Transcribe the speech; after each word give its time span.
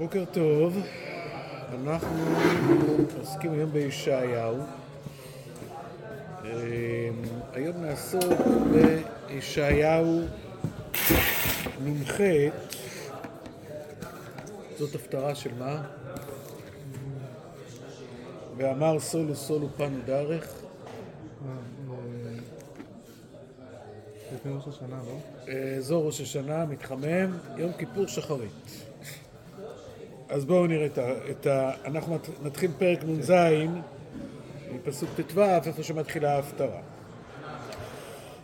בוקר 0.00 0.24
טוב, 0.32 0.78
אנחנו 1.74 2.24
עוסקים 3.18 3.52
היום 3.52 3.72
בישעיהו. 3.72 4.56
אה, 6.44 7.10
היום 7.52 7.76
נעסוק 7.76 8.32
בישעיהו 8.72 10.20
נ"ח, 11.84 12.20
זאת 14.78 14.94
הפטרה 14.94 15.34
של 15.34 15.54
מה? 15.58 15.82
ואמר 18.56 19.00
סולו 19.00 19.36
סולו 19.36 19.68
פנו 19.76 19.98
דרך. 20.06 20.62
לפני 24.34 24.52
ראש 24.52 24.68
השנה, 24.68 25.00
לא? 25.06 25.18
אה, 25.48 25.76
זו 25.80 26.06
ראש 26.06 26.20
השנה, 26.20 26.66
מתחמם, 26.66 27.38
יום 27.56 27.72
כיפור 27.78 28.06
שחרית. 28.06 28.89
אז 30.30 30.44
בואו 30.44 30.66
נראה 30.66 30.86
את 30.86 30.98
ה... 30.98 31.12
את 31.30 31.46
ה 31.46 31.70
אנחנו 31.84 32.18
נתחיל 32.42 32.70
פרק 32.78 32.98
נ"ז, 33.04 33.32
מפסוק 34.72 35.10
ט"ו, 35.16 35.42
איפה 35.42 35.82
שמתחילה 35.82 36.34
ההפטרה. 36.36 36.80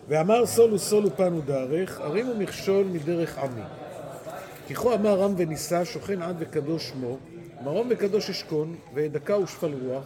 ואמר 0.08 0.46
סולו 0.46 0.78
סולו 0.78 1.16
פנו 1.16 1.40
דרך, 1.40 2.00
הרימו 2.00 2.34
מכשול 2.34 2.86
מדרך 2.92 3.38
עמי. 3.38 3.62
כי 4.66 4.74
כה 4.74 4.94
אמר 4.94 5.20
רם 5.20 5.34
ונישא, 5.36 5.84
שוכן 5.84 6.22
עד 6.22 6.36
וקדוש 6.38 6.88
שמו, 6.88 7.18
מרום 7.64 7.86
וקדוש 7.90 8.30
אשכון, 8.30 8.76
וידקה 8.94 9.38
ושפל 9.38 9.74
רוח, 9.82 10.04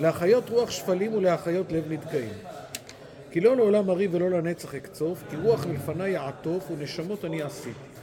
להחיות 0.00 0.50
רוח 0.50 0.70
שפלים 0.70 1.14
ולהחיות 1.14 1.72
לב 1.72 1.92
נדכאים. 1.92 2.32
כי 3.30 3.40
לא 3.40 3.56
לעולם 3.56 3.90
אריב 3.90 4.14
ולא 4.14 4.30
לנצח 4.30 4.74
אקצוף, 4.74 5.22
כי 5.30 5.36
רוח 5.36 5.66
מלפני 5.66 6.08
יעטוף 6.08 6.70
ונשמות 6.70 7.24
אני 7.24 7.42
עשיתי. 7.42 8.01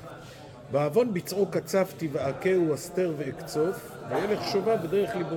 בעוון 0.72 1.14
ביצעו 1.14 1.46
קצפתי 1.46 2.10
ואכהו 2.12 2.74
אסתר 2.74 3.14
ואקצוף, 3.18 3.92
וילך 4.10 4.44
שובה 4.52 4.76
בדרך 4.76 5.16
ליבו. 5.16 5.36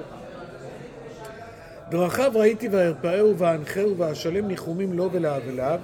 דרכיו 1.91 2.33
ראיתי 2.35 2.69
וארפאהו 2.69 3.39
ואנחהו 3.39 3.99
ואשלם 3.99 4.49
ניחומים 4.49 4.93
לו 4.93 5.13
ולאבליו, 5.13 5.81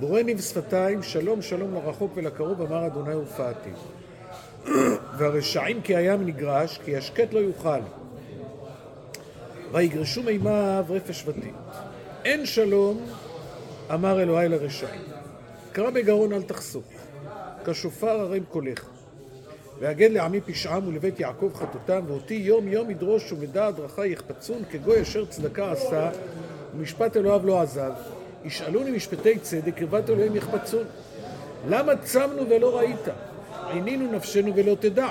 בורא 0.00 0.22
ניב 0.22 0.40
שפתיים, 0.40 1.02
שלום 1.02 1.42
שלום 1.42 1.74
לרחוק 1.74 2.12
ולקרוב, 2.14 2.62
אמר 2.62 2.86
אדוני 2.86 3.14
ופעתי. 3.14 3.70
והרשעים 5.18 5.82
כי 5.82 5.96
הים 5.96 6.26
נגרש, 6.26 6.78
כי 6.84 6.96
השקט 6.96 7.32
לא 7.32 7.38
יוכל. 7.38 7.80
ויגרשו 9.72 10.22
מימיו 10.22 10.84
רפש 10.88 11.24
ותית. 11.26 11.54
אין 12.24 12.46
שלום, 12.46 13.06
אמר 13.94 14.22
אלוהי 14.22 14.48
לרשעים. 14.48 15.00
קרא 15.72 15.90
בגרון 15.90 16.32
אל 16.32 16.42
תחסוך, 16.42 16.84
כשופר 17.72 18.20
הרם 18.20 18.44
קולך. 18.48 18.84
והגד 19.80 20.10
לעמי 20.10 20.40
פשעם 20.40 20.88
ולבית 20.88 21.20
יעקב 21.20 21.50
חטאותם, 21.54 22.04
ואותי 22.06 22.34
יום 22.34 22.68
יום 22.68 22.90
ידרוש 22.90 23.32
ומדע 23.32 23.70
דרכי 23.70 24.08
יחפצון, 24.08 24.62
כגוי 24.70 25.02
אשר 25.02 25.24
צדקה 25.24 25.72
עשה, 25.72 26.10
ומשפט 26.74 27.16
אלוהיו 27.16 27.46
לא 27.46 27.60
עזב. 27.60 27.92
ישאלוני 28.44 28.90
משפטי 28.90 29.38
צדק, 29.38 29.74
קרבת 29.74 30.10
אלוהים 30.10 30.36
יחפצון. 30.36 30.84
למה 31.68 31.96
צמנו 31.96 32.48
ולא 32.50 32.78
ראית? 32.78 33.08
עינינו 33.70 34.12
נפשנו 34.12 34.56
ולא 34.56 34.76
תדע. 34.80 35.08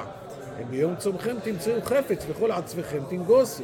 הן 0.58 0.66
ביום 0.70 0.96
צומכם 0.96 1.36
תמצאו 1.44 1.82
חפץ, 1.82 2.26
וכל 2.30 2.52
עצמכם 2.52 3.00
תנגוסו. 3.10 3.64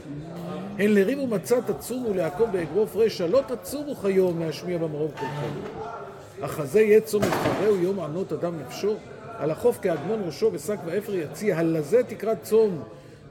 הן 0.80 0.94
לריב 0.94 1.20
ומצה 1.20 1.62
תצומו 1.62 2.14
לעקוב 2.14 2.52
באגרוף 2.52 2.96
רשע, 2.96 3.28
לא 3.28 3.42
תצומו 3.48 3.96
כיום 3.96 4.40
להשמיע 4.40 4.78
במרום 4.78 5.12
קולכם. 5.12 6.03
החזה 6.44 6.82
יהיה 6.82 7.02
צום 7.02 7.24
מבחרהו 7.24 7.76
יום 7.76 8.00
ענות 8.00 8.34
אדם 8.34 8.60
נפשו, 8.60 8.96
על 9.38 9.52
החוף 9.52 9.78
כאגמון 9.82 10.22
ראשו 10.26 10.50
ושק 10.54 10.78
ואפר 10.86 11.16
יציע, 11.16 11.58
הלזה 11.58 12.04
תקרא 12.04 12.34
צום 12.44 12.84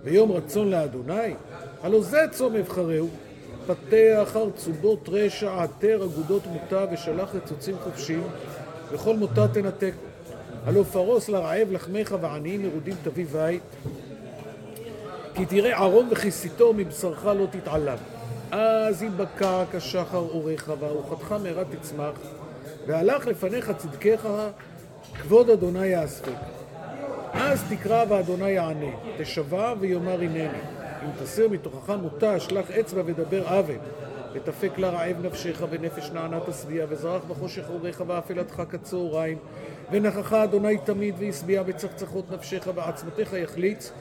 ויום 0.04 0.32
רצון 0.32 0.70
לאדוני? 0.70 1.34
הלא 1.82 2.02
זה 2.02 2.20
צום 2.30 2.52
מבחרהו, 2.52 3.08
פתח 3.66 4.22
אחר 4.22 4.50
צובות 4.56 5.08
רשע, 5.08 5.62
עטר 5.62 6.04
אגודות 6.04 6.42
מוטה 6.46 6.84
ושלח 6.92 7.34
רצוצים 7.34 7.76
חופשים, 7.84 8.22
וכל 8.92 9.16
מוטה 9.16 9.48
תנתק. 9.48 9.92
הלא 10.64 10.82
פרוס 10.82 11.28
לרעב 11.28 11.68
לחמך 11.70 12.14
ועניים 12.20 12.62
מרודים 12.62 12.94
תביא 13.02 13.26
בית. 13.26 13.62
כי 15.34 15.46
תראה 15.46 15.78
ערום 15.78 16.08
וכיסיתו 16.12 16.72
מבשרך 16.72 17.26
לא 17.26 17.46
תתעלם. 17.50 17.96
אז 18.50 19.02
יבקע 19.02 19.64
כשחר 19.72 20.18
אורך 20.18 20.70
וארוחתך 20.80 21.34
מהרה 21.42 21.62
תצמח, 21.64 22.14
והלך 22.86 23.26
לפניך 23.26 23.72
צדקך, 23.78 24.28
כבוד 25.14 25.50
אדוני 25.50 25.86
יאספק. 25.86 26.32
אז 27.32 27.64
תקרא 27.70 28.04
ואדוני 28.08 28.50
יענה, 28.50 28.96
תשבע 29.18 29.74
ויאמר 29.80 30.20
הנני. 30.20 30.48
אם 31.04 31.10
תסיר 31.22 31.48
מתוכך 31.48 31.90
מותה, 31.90 32.40
שלח 32.40 32.70
אצבע 32.70 33.02
ודבר 33.06 33.48
עוול. 33.48 33.76
ותפק 34.32 34.78
לה 34.78 34.90
רעב 34.90 35.26
נפשך 35.26 35.62
ונפש 35.70 36.10
נענה 36.10 36.40
תשביע, 36.40 36.86
וזרח 36.88 37.22
בחושך 37.28 37.64
אורך 37.70 38.02
ואפלתך 38.06 38.62
כצהריים. 38.70 39.38
ונכך 39.90 40.32
אדוני 40.32 40.78
תמיד 40.78 41.14
והשביע 41.18 41.62
בצחצחות 41.62 42.30
נפשך 42.30 42.68
ועצמותיך 42.74 43.32
יחליץ. 43.32 43.92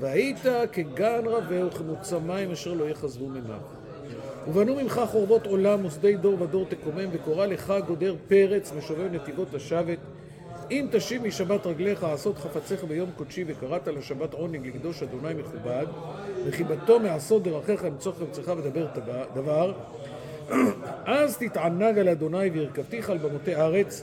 והיית 0.00 0.46
כגן 0.72 1.22
רבה 1.26 1.66
וכמוצא 1.66 2.18
מים 2.18 2.50
אשר 2.50 2.72
לא 2.72 2.84
יחזבו 2.84 3.28
מימיו. 3.28 3.83
ובנו 4.48 4.74
ממך 4.74 5.00
חורבות 5.10 5.46
עולם 5.46 5.84
ושדי 5.84 6.16
דור 6.16 6.42
ודור 6.42 6.64
תקומם 6.68 7.08
וקורא 7.12 7.46
לך 7.46 7.74
גודר 7.86 8.14
פרץ 8.28 8.72
משובב 8.78 9.12
נתיבות 9.12 9.48
לשבת 9.52 9.98
אם 10.70 10.86
תשיב 10.90 11.26
משבת 11.26 11.66
רגליך 11.66 12.04
עשות 12.04 12.38
חפציך 12.38 12.84
ביום 12.84 13.10
קודשי 13.16 13.44
וקראת 13.46 13.88
לשבת 13.88 14.34
עונג 14.34 14.66
לקדוש 14.66 15.02
אדוני 15.02 15.34
מכובד. 15.34 15.86
וחיבתו 16.46 17.00
מעשות 17.00 17.42
דרכיך 17.42 17.84
למצוא 17.84 18.12
חפצך 18.12 18.52
ודבר 18.56 18.86
דבר. 19.34 19.72
אז 21.06 21.36
תתענג 21.36 21.98
על 21.98 22.08
אדוני 22.08 22.50
והרכבתיך 22.50 23.10
על 23.10 23.18
במותי 23.18 23.54
ארץ. 23.54 24.02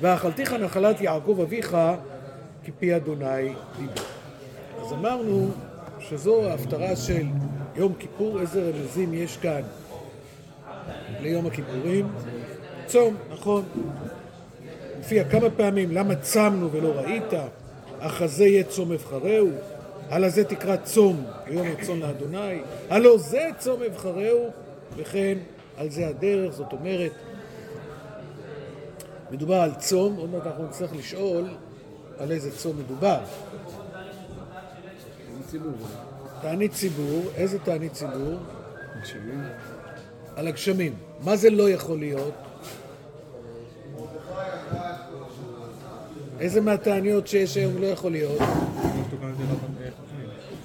ואכלתיך 0.00 0.52
נחלת 0.52 1.00
יעקב 1.00 1.38
אביך 1.42 1.76
כפי 2.64 2.96
אדוני 2.96 3.52
דיבר. 3.78 4.02
אז 4.80 4.92
אמרנו 4.92 5.50
שזו 5.98 6.44
ההפטרה 6.44 6.96
של 6.96 7.26
יום 7.76 7.94
כיפור, 7.98 8.40
איזה 8.40 8.70
רמזים 8.70 9.14
יש 9.14 9.36
כאן 9.36 9.62
ליום 11.20 11.46
הכיפורים? 11.46 12.08
צום, 12.86 13.16
נכון. 13.30 13.64
מופיע 14.96 15.24
כמה 15.24 15.50
פעמים, 15.50 15.90
למה 15.92 16.16
צמנו 16.16 16.72
ולא 16.72 16.88
ראית? 16.88 17.32
החזה 18.00 18.44
יהיה 18.44 18.64
צום 18.64 18.92
אבחרהו, 18.92 19.50
הלא 20.08 20.28
זה 20.28 20.44
תקרא 20.44 20.76
צום, 20.76 21.24
יום 21.46 21.66
רצון 21.66 22.00
לאדוני, 22.00 22.60
הלא 22.90 23.18
זה 23.18 23.48
צום 23.58 23.82
אבחרהו, 23.82 24.50
וכן 24.96 25.38
על 25.76 25.90
זה 25.90 26.08
הדרך, 26.08 26.52
זאת 26.52 26.72
אומרת, 26.72 27.12
מדובר 29.30 29.54
על 29.54 29.74
צום, 29.74 30.16
עוד 30.16 30.30
מעט 30.30 30.46
אנחנו 30.46 30.64
נצטרך 30.66 30.96
לשאול 30.96 31.44
על 32.18 32.32
איזה 32.32 32.50
צום 32.56 32.78
מדובר. 32.78 33.18
תענית 36.42 36.72
ציבור, 36.72 37.22
איזה 37.36 37.58
תענית 37.58 37.92
ציבור? 37.92 38.38
על 40.36 40.48
הגשמים. 40.48 40.94
מה 41.20 41.36
זה 41.36 41.50
לא 41.50 41.70
יכול 41.70 41.98
להיות? 41.98 42.34
איזה 46.40 46.60
מהתעניות 46.60 47.26
שיש 47.26 47.56
היום 47.56 47.82
לא 47.82 47.86
יכול 47.86 48.12
להיות? 48.12 48.38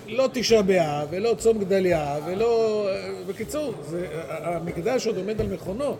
לא 0.08 0.30
תשעה 0.34 0.62
באב, 0.62 1.08
ולא 1.12 1.36
צום 1.38 1.60
גדליה, 1.60 2.16
ולא... 2.26 2.84
בקיצור, 3.28 3.74
זה, 3.90 4.08
המקדש 4.30 5.08
עוד 5.08 5.18
עומד 5.18 5.42
על 5.42 5.48
מכונו. 5.48 5.98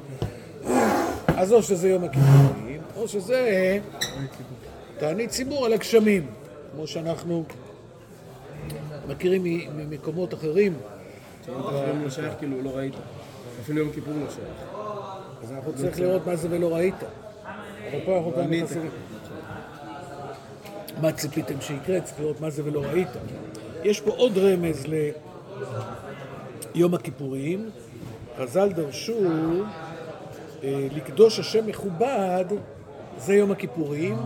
אז 1.28 1.54
או 1.54 1.64
שזה 1.64 1.90
יום 1.90 2.04
הכיפורים, 2.04 2.82
או 2.96 3.08
שזה 3.08 3.80
תענית 5.00 5.30
ציבור 5.30 5.66
על 5.66 5.74
הגשמים, 5.74 6.28
כמו 6.72 6.88
שאנחנו 6.88 7.44
מכירים 9.08 9.44
ממקומות 9.76 10.34
אחרים. 10.34 10.74
אחרים 11.44 12.04
לא 12.04 12.10
שייך, 12.10 12.34
כאילו 12.40 12.62
לא 12.62 12.70
ראית. 12.70 12.94
אפילו 13.62 13.80
יום 13.80 13.92
כיפור 13.92 14.14
לא 14.14 14.32
שייך. 14.32 14.78
אז 15.44 15.52
אנחנו 15.52 15.74
צריכים 15.76 16.04
לראות 16.04 16.28
מה 16.28 16.36
זה 16.36 16.48
ולא 16.52 16.76
ראית. 16.76 16.96
אבל 17.92 18.00
פה 18.06 18.18
אנחנו 18.18 18.42
אני 18.42 18.58
נכנסים... 18.58 18.90
מה 21.02 21.12
ציפיתם 21.12 21.62
שיקרה? 21.62 22.02
צריך 22.02 22.20
לראות 22.20 22.42
מה 22.42 22.50
זה 22.50 22.62
ולא 22.66 22.82
ראית. 22.82 23.08
יש 23.84 24.02
פה 24.02 24.12
עוד 24.12 24.38
רמז 24.38 24.86
ליום 26.76 26.94
הכיפורים. 26.94 27.70
חז"ל 28.38 28.70
דרשו 28.70 29.18
אה, 30.64 30.88
לקדוש 30.96 31.40
השם 31.40 31.68
מכובד, 31.68 32.46
זה 33.18 33.34
יום 33.34 33.52
הכיפורים, 33.52 34.18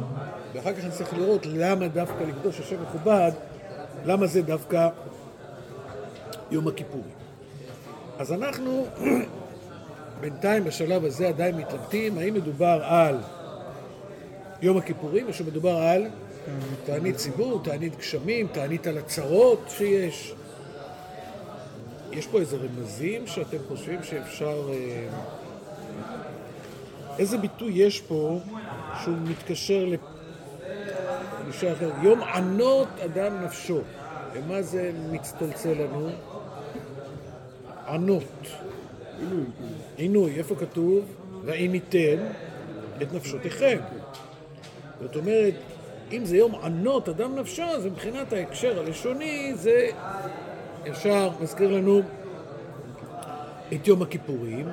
ואחר 0.54 0.74
כך 0.74 0.86
נצטרך 0.86 1.14
לראות 1.14 1.46
למה 1.46 1.88
דווקא 1.88 2.24
לקדוש 2.24 2.60
השם 2.60 2.82
מכובד, 2.82 3.32
למה 4.06 4.28
זה 4.28 4.42
דווקא 4.42 4.90
יום 6.52 6.68
הכיפורים. 6.68 7.14
אז 8.20 8.34
אנחנו 8.34 8.88
בינתיים 10.22 10.64
בשלב 10.64 11.06
הזה 11.06 11.28
עדיין 11.28 11.58
מתלבטים 11.58 12.18
האם 12.18 12.34
מדובר 12.34 12.82
על 12.84 13.18
יום 14.62 14.78
הכיפורים 14.78 15.28
או 15.28 15.34
שמדובר 15.34 15.76
על 15.76 16.08
תענית 16.86 17.16
ציבור, 17.16 17.62
תענית 17.64 17.98
גשמים, 17.98 18.48
תענית 18.48 18.88
על 18.88 18.98
הצרות 18.98 19.60
שיש. 19.70 20.34
יש 22.12 22.28
פה 22.28 22.40
איזה 22.40 22.58
רמזים 22.58 23.28
שאתם 23.28 23.58
חושבים 23.68 24.04
שאפשר... 24.04 24.70
אה, 24.74 25.08
איזה 27.20 27.38
ביטוי 27.38 27.74
יש 27.74 28.02
פה 28.02 28.40
שהוא 29.04 29.16
מתקשר 29.24 29.86
למישהו 31.52 31.72
אחר? 31.72 31.92
יום 32.02 32.24
ענות 32.24 32.88
אדם 33.06 33.44
נפשו. 33.44 33.80
ומה 34.34 34.62
זה 34.62 34.92
מצטלצל 35.12 35.74
לנו? 35.74 36.10
ענות. 37.88 38.24
עינוי. 39.20 39.46
עינוי, 39.98 40.38
איפה 40.38 40.56
כתוב? 40.56 41.06
ועיניתם 41.46 42.18
את 43.02 43.14
נפשותיכם. 43.14 43.80
זאת 45.02 45.16
אומרת, 45.16 45.54
אם 46.12 46.26
זה 46.26 46.38
יום 46.38 46.56
ענות 46.56 47.10
אדם 47.10 47.36
נפשו, 47.36 47.64
אז 47.64 47.86
מבחינת 47.86 48.34
ההקשר 48.34 48.80
הלשוני 48.80 49.54
זה 49.56 49.90
ישר 50.86 51.30
מזכיר 51.42 51.72
לנו 51.72 52.02
את 53.74 53.88
יום 53.88 54.02
הכיפורים. 54.02 54.70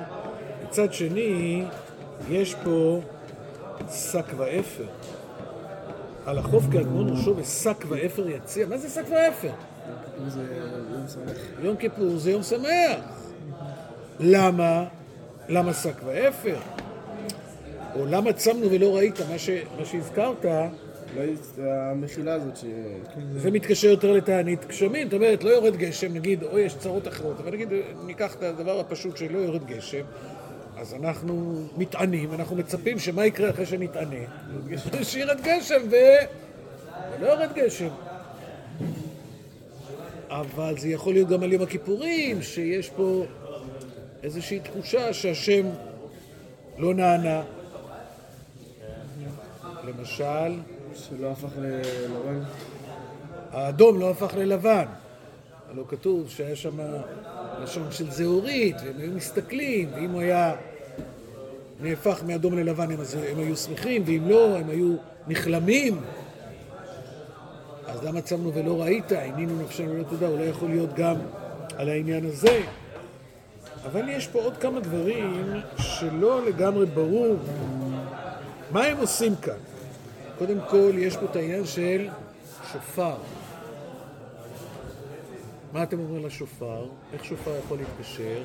מצד 0.63 0.93
שני, 0.93 1.63
יש 2.29 2.55
פה 2.63 2.99
שק 3.89 4.25
ואפר. 4.37 4.85
על 6.25 6.37
החוף 6.37 6.63
כאדמון 6.71 7.09
ראשו 7.09 7.37
ושק 7.37 7.85
ואפר 7.87 8.29
יציע. 8.29 8.67
מה 8.67 8.77
זה 8.77 8.89
שק 8.89 9.05
ואפר? 9.09 9.51
זה 10.27 10.41
יום 11.61 11.75
כיפור 11.75 12.17
זה 12.17 12.31
יום 12.31 12.43
שמח. 12.43 12.99
למה? 14.19 14.85
למה 15.49 15.73
שק 15.73 16.01
ואפר? 16.05 16.57
או 17.95 18.05
למה 18.05 18.33
צמנו 18.33 18.71
ולא 18.71 18.95
ראית 18.95 19.19
מה, 19.31 19.37
ש... 19.37 19.49
מה 19.79 19.85
שהזכרת? 19.85 20.45
אולי 21.15 21.35
המחילה 21.91 22.33
הזאת 22.33 22.57
ש... 22.57 22.65
זה 23.37 23.51
מתקשר 23.51 23.87
יותר 23.87 24.11
לתענית 24.11 24.65
גשמים, 24.67 25.07
זאת 25.07 25.13
אומרת, 25.13 25.43
לא 25.43 25.49
יורד 25.49 25.75
גשם, 25.75 26.13
נגיד, 26.13 26.43
או 26.43 26.59
יש 26.59 26.75
צרות 26.75 27.07
אחרות, 27.07 27.39
אבל 27.39 27.51
נגיד, 27.51 27.69
ניקח 28.05 28.35
את 28.35 28.43
הדבר 28.43 28.79
הפשוט 28.79 29.17
שלא 29.17 29.37
יורד 29.37 29.65
גשם, 29.65 30.03
אז 30.79 30.93
אנחנו 30.93 31.63
מתענים, 31.77 32.33
אנחנו 32.33 32.55
מצפים 32.55 32.99
שמה 32.99 33.25
יקרה 33.25 33.49
אחרי 33.49 33.65
שנתענה? 33.65 34.17
שירד 35.03 35.41
גשם 35.41 35.81
ו... 35.91 35.95
ולא 37.11 37.27
יורד 37.27 37.53
גשם. 37.55 37.89
אבל 40.29 40.77
זה 40.77 40.87
יכול 40.87 41.13
להיות 41.13 41.29
גם 41.29 41.43
על 41.43 41.53
יום 41.53 41.61
הכיפורים, 41.61 42.41
שיש 42.41 42.89
פה 42.89 43.25
איזושהי 44.23 44.59
תחושה 44.59 45.13
שהשם 45.13 45.65
לא 46.77 46.93
נענה. 46.93 47.43
למשל, 49.83 50.59
שלא 50.95 51.31
הפך 51.31 51.51
ללבן. 51.57 52.43
האדום 53.51 53.99
לא 53.99 54.09
הפך 54.09 54.33
ללבן. 54.35 54.85
הלוא 55.69 55.85
כתוב 55.87 56.29
שהיה 56.29 56.55
שם 56.55 56.77
לשון 57.63 57.91
של 57.91 58.11
זהורית, 58.11 58.75
והם 58.85 58.99
היו 58.99 59.11
מסתכלים, 59.11 59.89
ואם 59.93 60.11
הוא 60.11 60.21
היה 60.21 60.55
נהפך 61.79 62.23
מאדום 62.27 62.57
ללבן 62.57 62.91
הם, 62.91 62.99
הם 63.31 63.39
היו 63.39 63.55
שמחים, 63.55 64.03
ואם 64.05 64.29
לא, 64.29 64.57
הם 64.57 64.69
היו 64.69 64.95
נכלמים. 65.27 66.01
אז 67.87 68.03
למה 68.03 68.21
צמנו 68.21 68.53
ולא 68.53 68.81
ראית? 68.81 69.11
עינינו 69.11 69.61
נפשנו 69.63 69.91
ולא 69.91 70.03
תדע, 70.03 70.27
אולי 70.27 70.43
יכול 70.43 70.69
להיות 70.69 70.93
גם 70.93 71.15
על 71.77 71.89
העניין 71.89 72.25
הזה. 72.25 72.61
אבל 73.85 74.09
יש 74.09 74.27
פה 74.27 74.39
עוד 74.39 74.57
כמה 74.57 74.79
דברים 74.79 75.53
שלא 75.77 76.45
לגמרי 76.45 76.85
ברור 76.85 77.35
מה 78.71 78.83
הם 78.83 78.97
עושים 78.97 79.35
כאן. 79.35 79.57
קודם 80.37 80.57
כל, 80.69 80.91
יש 80.97 81.17
פה 81.17 81.25
את 81.25 81.35
העניין 81.35 81.65
של 81.65 82.07
שופר. 82.71 83.15
מה 85.73 85.83
אתם 85.83 85.99
אומרים 85.99 86.25
לשופר? 86.25 86.85
איך 87.13 87.25
שופר 87.25 87.51
יכול 87.65 87.77
להתקשר? 87.77 88.43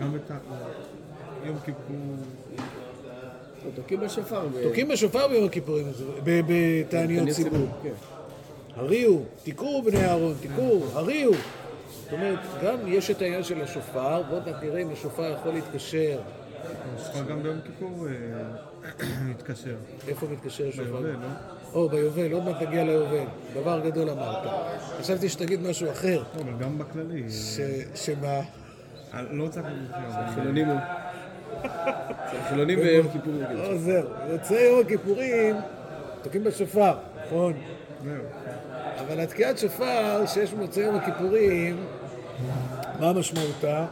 גם 0.00 0.12
בת... 0.12 0.30
יום 1.44 1.56
כיפור. 1.64 1.96
תוקעים 3.76 4.00
בשופר. 4.00 4.46
תוקעים 4.62 4.88
בשופר 4.88 5.28
ביום 5.28 5.44
הכיפורים, 5.44 5.86
בתעניות 6.24 7.28
ציבור. 7.28 7.66
כן. 7.82 7.92
הריעו, 8.76 9.24
תיקעו 9.42 9.82
בני 9.82 10.04
אהרון, 10.04 10.34
תיקעו, 10.40 10.84
הריעו. 10.92 11.32
זאת 12.02 12.12
אומרת, 12.12 12.38
גם 12.64 12.76
יש 12.86 13.10
את 13.10 13.22
העניין 13.22 13.42
של 13.42 13.62
השופר, 13.62 14.22
ועוד 14.28 14.46
מעט 14.46 14.62
נראה 14.62 14.82
אם 14.82 14.90
השופר 14.92 15.36
יכול 15.40 15.52
להתקשר. 15.52 16.20
השופר 16.96 17.22
גם 17.22 17.42
ביום 17.42 17.56
כיפור 17.66 18.06
אה, 18.08 19.02
מתקשר. 19.30 19.76
איפה 20.08 20.26
מתקשר 20.32 20.68
השופר? 20.68 20.84
ביובל, 20.84 21.10
לא? 21.10 21.28
או, 21.72 21.88
ביובל, 21.88 22.32
עוד 22.32 22.44
מעט 22.44 22.62
נגיע 22.62 22.84
ליובל. 22.84 23.24
דבר 23.54 23.80
גדול 23.80 24.10
אמרת. 24.10 24.48
חשבתי 25.00 25.28
שתגיד 25.28 25.62
משהו 25.62 25.90
אחר. 25.90 26.22
לא, 26.36 26.42
אבל 26.42 26.52
גם 26.58 26.78
בכללי. 26.78 27.30
ש... 27.30 27.60
שמה? 27.94 28.40
אה, 29.14 29.22
לא 29.30 29.48
צריך 29.48 29.66
להגיד 29.66 29.90
אבל... 29.90 30.34
חילונים 30.34 30.68
הוא. 30.68 30.78
חילונים 32.48 32.78
ביום 32.78 33.08
כיפור. 33.08 33.32
כן. 33.48 33.56
לא, 33.56 33.78
זהו. 33.78 34.04
יוצא 34.28 34.54
יום 34.54 34.80
הכיפורים, 34.80 35.56
תוקעים 36.22 36.44
בשופר, 36.44 36.94
נכון? 37.26 37.52
אבל 39.00 39.20
התקיעת 39.20 39.58
שופר 39.58 40.26
שיש 40.26 40.52
במוצאי 40.52 40.82
יום 40.82 40.96
הכיפורים, 40.96 41.76
מה 43.00 43.12
משמעותה? 43.12 43.86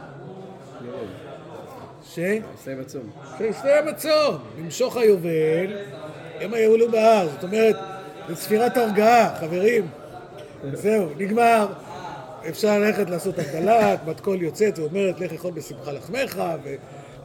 ש... 2.03 2.19
עושה 2.53 2.75
בצום. 2.75 3.09
שהסתיים 3.37 3.87
הצום, 3.87 4.37
למשוך 4.59 4.97
היובל, 4.97 5.77
הם 6.41 6.53
היעולו 6.53 6.91
בהר, 6.91 7.27
זאת 7.29 7.43
אומרת, 7.43 7.75
זה 8.29 8.35
ספירת 8.35 8.77
הרגעה, 8.77 9.35
חברים. 9.39 9.87
זהו, 10.73 11.09
נגמר. 11.17 11.67
אפשר 12.49 12.79
ללכת 12.79 13.09
לעשות 13.09 13.39
הגדלת, 13.39 14.05
בת 14.05 14.19
קול 14.19 14.41
יוצאת 14.41 14.79
ואומרת, 14.79 15.19
לך 15.19 15.31
לאכול 15.31 15.51
בשמחה 15.51 15.91
לחמך, 15.91 16.41
ו... 16.63 16.75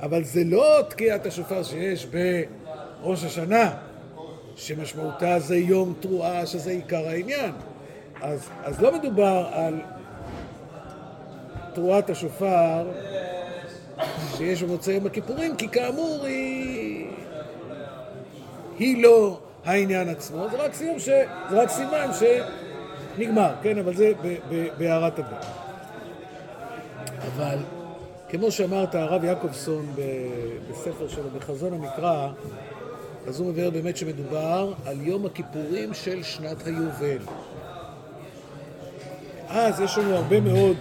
אבל 0.03 0.25
זה 0.25 0.45
לא 0.45 0.79
תקיעת 0.89 1.27
השופר 1.27 1.63
שיש 1.63 2.07
בראש 2.07 3.25
השנה, 3.25 3.75
שמשמעותה 4.57 5.39
זה 5.39 5.57
יום 5.57 5.95
תרועה, 6.01 6.47
שזה 6.47 6.71
עיקר 6.71 7.09
העניין. 7.09 7.53
אז, 8.23 8.49
אז 8.65 8.81
לא 8.81 8.99
מדובר 8.99 9.49
על 9.53 9.81
תרועת 11.75 12.11
השופר 12.11 12.87
שיש 14.37 14.63
במוצאי 14.63 14.95
יום 14.95 15.07
הכיפורים, 15.07 15.57
כי 15.57 15.69
כאמור 15.69 16.25
היא, 16.25 17.07
היא 18.79 19.03
לא 19.03 19.41
העניין 19.65 20.09
עצמו, 20.09 20.47
זה 20.51 20.57
רק, 20.57 20.75
סיום 20.75 20.99
ש... 20.99 21.09
זה 21.51 21.63
רק 21.63 21.69
סימן 21.69 22.11
שנגמר, 22.13 23.55
כן? 23.63 23.79
אבל 23.79 23.97
זה 23.97 24.13
בהערת 24.79 25.19
אגב. 25.19 25.45
אבל 27.27 27.59
כמו 28.29 28.51
שאמרת, 28.51 28.95
הרב 28.95 29.25
יעקובסון 29.25 29.95
בספר 30.71 31.09
שלו, 31.09 31.31
בחזון 31.39 31.73
המקרא, 31.73 32.29
אז 33.27 33.41
הוא 33.41 33.49
מבאר 33.49 33.71
באמת 33.71 33.97
שמדובר 33.97 34.73
על 34.87 35.01
יום 35.01 35.27
הכיפורים 35.27 35.95
של 35.95 36.23
שנת 36.23 36.67
היובל. 36.67 37.19
אז 39.49 39.81
יש 39.81 39.99
לנו 39.99 40.15
הרבה 40.15 40.41
מאוד 40.41 40.77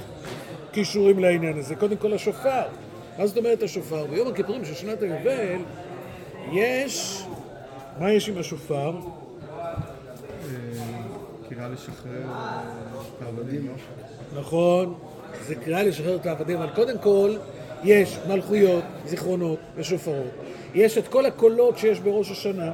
קישורים 0.71 1.19
לעניין 1.19 1.57
הזה. 1.57 1.75
קודם 1.75 1.97
כל 1.97 2.13
השופר. 2.13 2.63
מה 3.17 3.27
זאת 3.27 3.37
אומרת 3.37 3.63
השופר? 3.63 4.05
ביום 4.05 4.27
הכיפורים 4.27 4.65
של 4.65 4.73
שנת 4.73 5.01
היובל 5.01 5.61
יש... 6.51 7.23
מה 7.99 8.11
יש 8.11 8.29
עם 8.29 8.37
השופר? 8.37 8.89
אה, 8.89 9.73
קריאה 11.49 11.67
לשחרר 11.69 12.23
אה, 12.29 12.61
את 13.17 13.21
העבדים, 13.21 13.67
לא? 13.67 13.73
נכון, 14.39 14.95
זה 15.41 15.55
קריאה 15.55 15.83
לשחרר 15.83 16.15
את 16.15 16.25
העבדים, 16.25 16.57
אבל 16.57 16.69
קודם 16.75 16.97
כל 16.97 17.35
יש 17.83 18.19
מלכויות, 18.27 18.83
זיכרונות 19.05 19.59
ושופרות. 19.75 20.31
יש 20.73 20.97
את 20.97 21.07
כל 21.07 21.25
הקולות 21.25 21.77
שיש 21.77 21.99
בראש 21.99 22.31
השנה. 22.31 22.71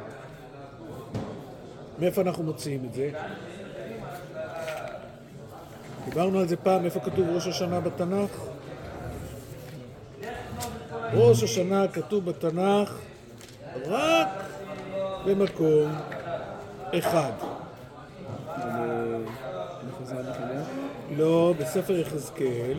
מאיפה 1.99 2.21
אנחנו 2.21 2.43
מוציאים 2.43 2.85
את 2.89 2.93
זה? 2.93 3.09
דיברנו 6.05 6.39
על 6.39 6.47
זה 6.47 6.57
פעם, 6.57 6.85
איפה 6.85 6.99
כתוב 6.99 7.29
ראש 7.29 7.47
השנה 7.47 7.79
בתנ"ך? 7.79 8.31
ראש 11.13 11.43
השנה 11.43 11.87
כתוב 11.87 12.25
בתנ"ך 12.25 12.97
רק 13.85 14.27
במקום 15.25 15.91
אחד. 16.93 17.31
איפה 19.87 20.03
זה 20.03 20.15
המחנה? 20.15 20.63
לא, 21.17 21.53
בספר 21.59 21.93
יחזקאל, 21.93 22.77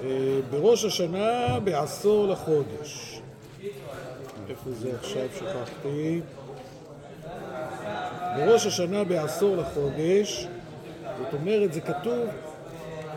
אה, 0.00 0.40
בראש 0.50 0.84
השנה 0.84 1.58
בעשור 1.64 2.28
לחודש. 2.28 3.20
איפה 4.48 4.70
זה 4.70 4.92
עכשיו? 5.00 5.28
שכחתי. 5.38 6.20
בראש 8.36 8.66
השנה 8.66 9.04
בעשור 9.04 9.56
לחודש, 9.56 10.46
זאת 11.18 11.32
אומרת, 11.40 11.72
זה 11.72 11.80
כתוב, 11.80 12.26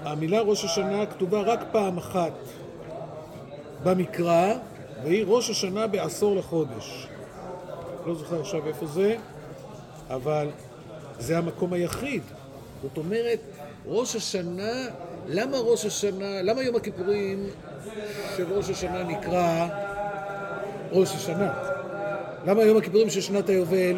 המילה 0.03 0.41
ראש 0.41 0.65
השנה 0.65 1.05
כתובה 1.05 1.41
רק 1.41 1.60
פעם 1.71 1.98
אחת 1.98 2.33
במקרא, 3.83 4.53
והיא 5.03 5.25
ראש 5.27 5.50
השנה 5.50 5.88
בעשור 5.88 6.36
לחודש. 6.36 7.07
לא 8.05 8.15
זוכר 8.15 8.39
עכשיו 8.39 8.67
איפה 8.67 8.86
זה, 8.86 9.15
אבל 10.10 10.50
זה 11.19 11.38
המקום 11.38 11.74
היחיד. 11.74 12.24
זאת 12.81 12.97
אומרת, 12.97 13.39
ראש 13.85 14.15
השנה, 14.15 14.88
למה 15.27 15.57
ראש 15.57 15.85
השנה, 15.85 16.41
למה 16.41 16.63
יום 16.63 16.75
הכיפורים 16.75 17.50
של 18.38 18.53
ראש 18.53 18.69
השנה 18.69 19.03
נקרא 19.03 19.67
ראש 20.91 21.15
השנה? 21.15 21.53
למה 22.45 22.63
יום 22.63 22.77
הכיפורים 22.77 23.09
של 23.09 23.21
שנת 23.21 23.50
היובל, 23.50 23.97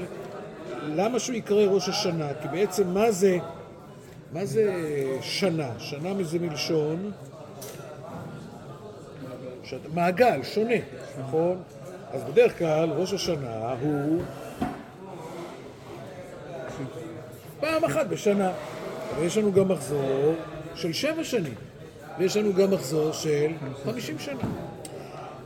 למה 0.95 1.19
שהוא 1.19 1.35
יקרא 1.35 1.65
ראש 1.65 1.89
השנה? 1.89 2.27
כי 2.41 2.47
בעצם 2.47 2.87
מה 2.87 3.11
זה, 3.11 3.37
מה 4.33 4.45
זה 4.45 4.73
שנה? 5.21 5.69
שנה 5.79 6.23
זה 6.23 6.39
מלשון 6.39 7.11
ש... 9.63 9.73
מעגל, 9.93 10.43
שונה, 10.43 10.75
נכון? 11.19 11.57
אז 12.11 12.23
בדרך 12.23 12.59
כלל 12.59 12.89
ראש 12.89 13.13
השנה 13.13 13.75
הוא 13.81 14.21
פעם 17.63 17.83
אחת 17.83 18.07
בשנה. 18.07 18.51
אבל 19.15 19.25
יש 19.25 19.37
לנו 19.37 19.53
גם 19.53 19.67
מחזור 19.67 20.33
של 20.75 20.93
שבע 20.93 21.23
שנים, 21.23 21.53
ויש 22.19 22.37
לנו 22.37 22.53
גם 22.53 22.71
מחזור 22.71 23.11
של 23.11 23.51
חמישים 23.83 24.19
שנה. 24.19 24.41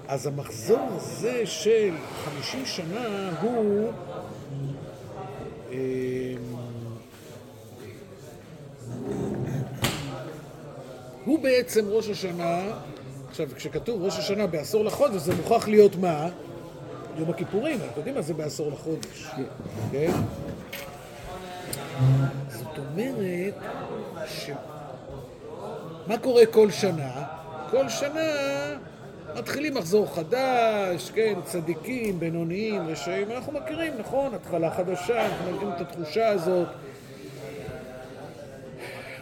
אז 0.08 0.28
המחזור 0.28 0.88
הזה 0.96 1.46
של 1.46 1.94
חמישים 2.26 2.66
שנה 2.66 3.32
הוא... 3.42 3.92
אמ, 5.72 5.78
הוא 11.26 11.40
בעצם 11.40 11.86
ראש 11.90 12.10
השנה, 12.10 12.62
עכשיו 13.30 13.48
כשכתוב 13.56 14.04
ראש 14.04 14.18
השנה 14.18 14.48
בעשור 14.48 14.86
לחודש 14.86 15.22
זה 15.22 15.36
מוכרח 15.36 15.68
להיות 15.68 15.96
מה? 15.96 16.30
יום 17.18 17.30
הכיפורים, 17.30 17.76
אתם 17.78 17.98
יודעים 17.98 18.16
מה 18.16 18.22
זה 18.22 18.34
בעשור 18.34 18.72
לחודש, 18.72 19.28
כן? 19.92 20.12
זאת 22.50 22.78
אומרת 22.78 23.54
ש... 24.28 24.50
מה 26.08 26.18
קורה 26.18 26.46
כל 26.46 26.72
שנה? 26.72 27.24
כל 27.72 27.90
שנה 27.90 28.22
מתחילים 29.36 29.74
מחזור 29.74 30.16
חדש, 30.16 31.12
כן, 31.12 31.34
צדיקים, 31.46 32.20
בינוניים, 32.20 32.88
רשעים, 32.88 33.32
אנחנו 33.32 33.52
מכירים, 33.54 33.94
נכון? 34.00 34.34
התחלה 34.36 34.72
חדשה, 34.72 35.26
אנחנו 35.26 35.52
מכירים 35.52 35.74
את 35.76 35.82
התחושה 35.82 36.28
הזאת. 36.28 36.68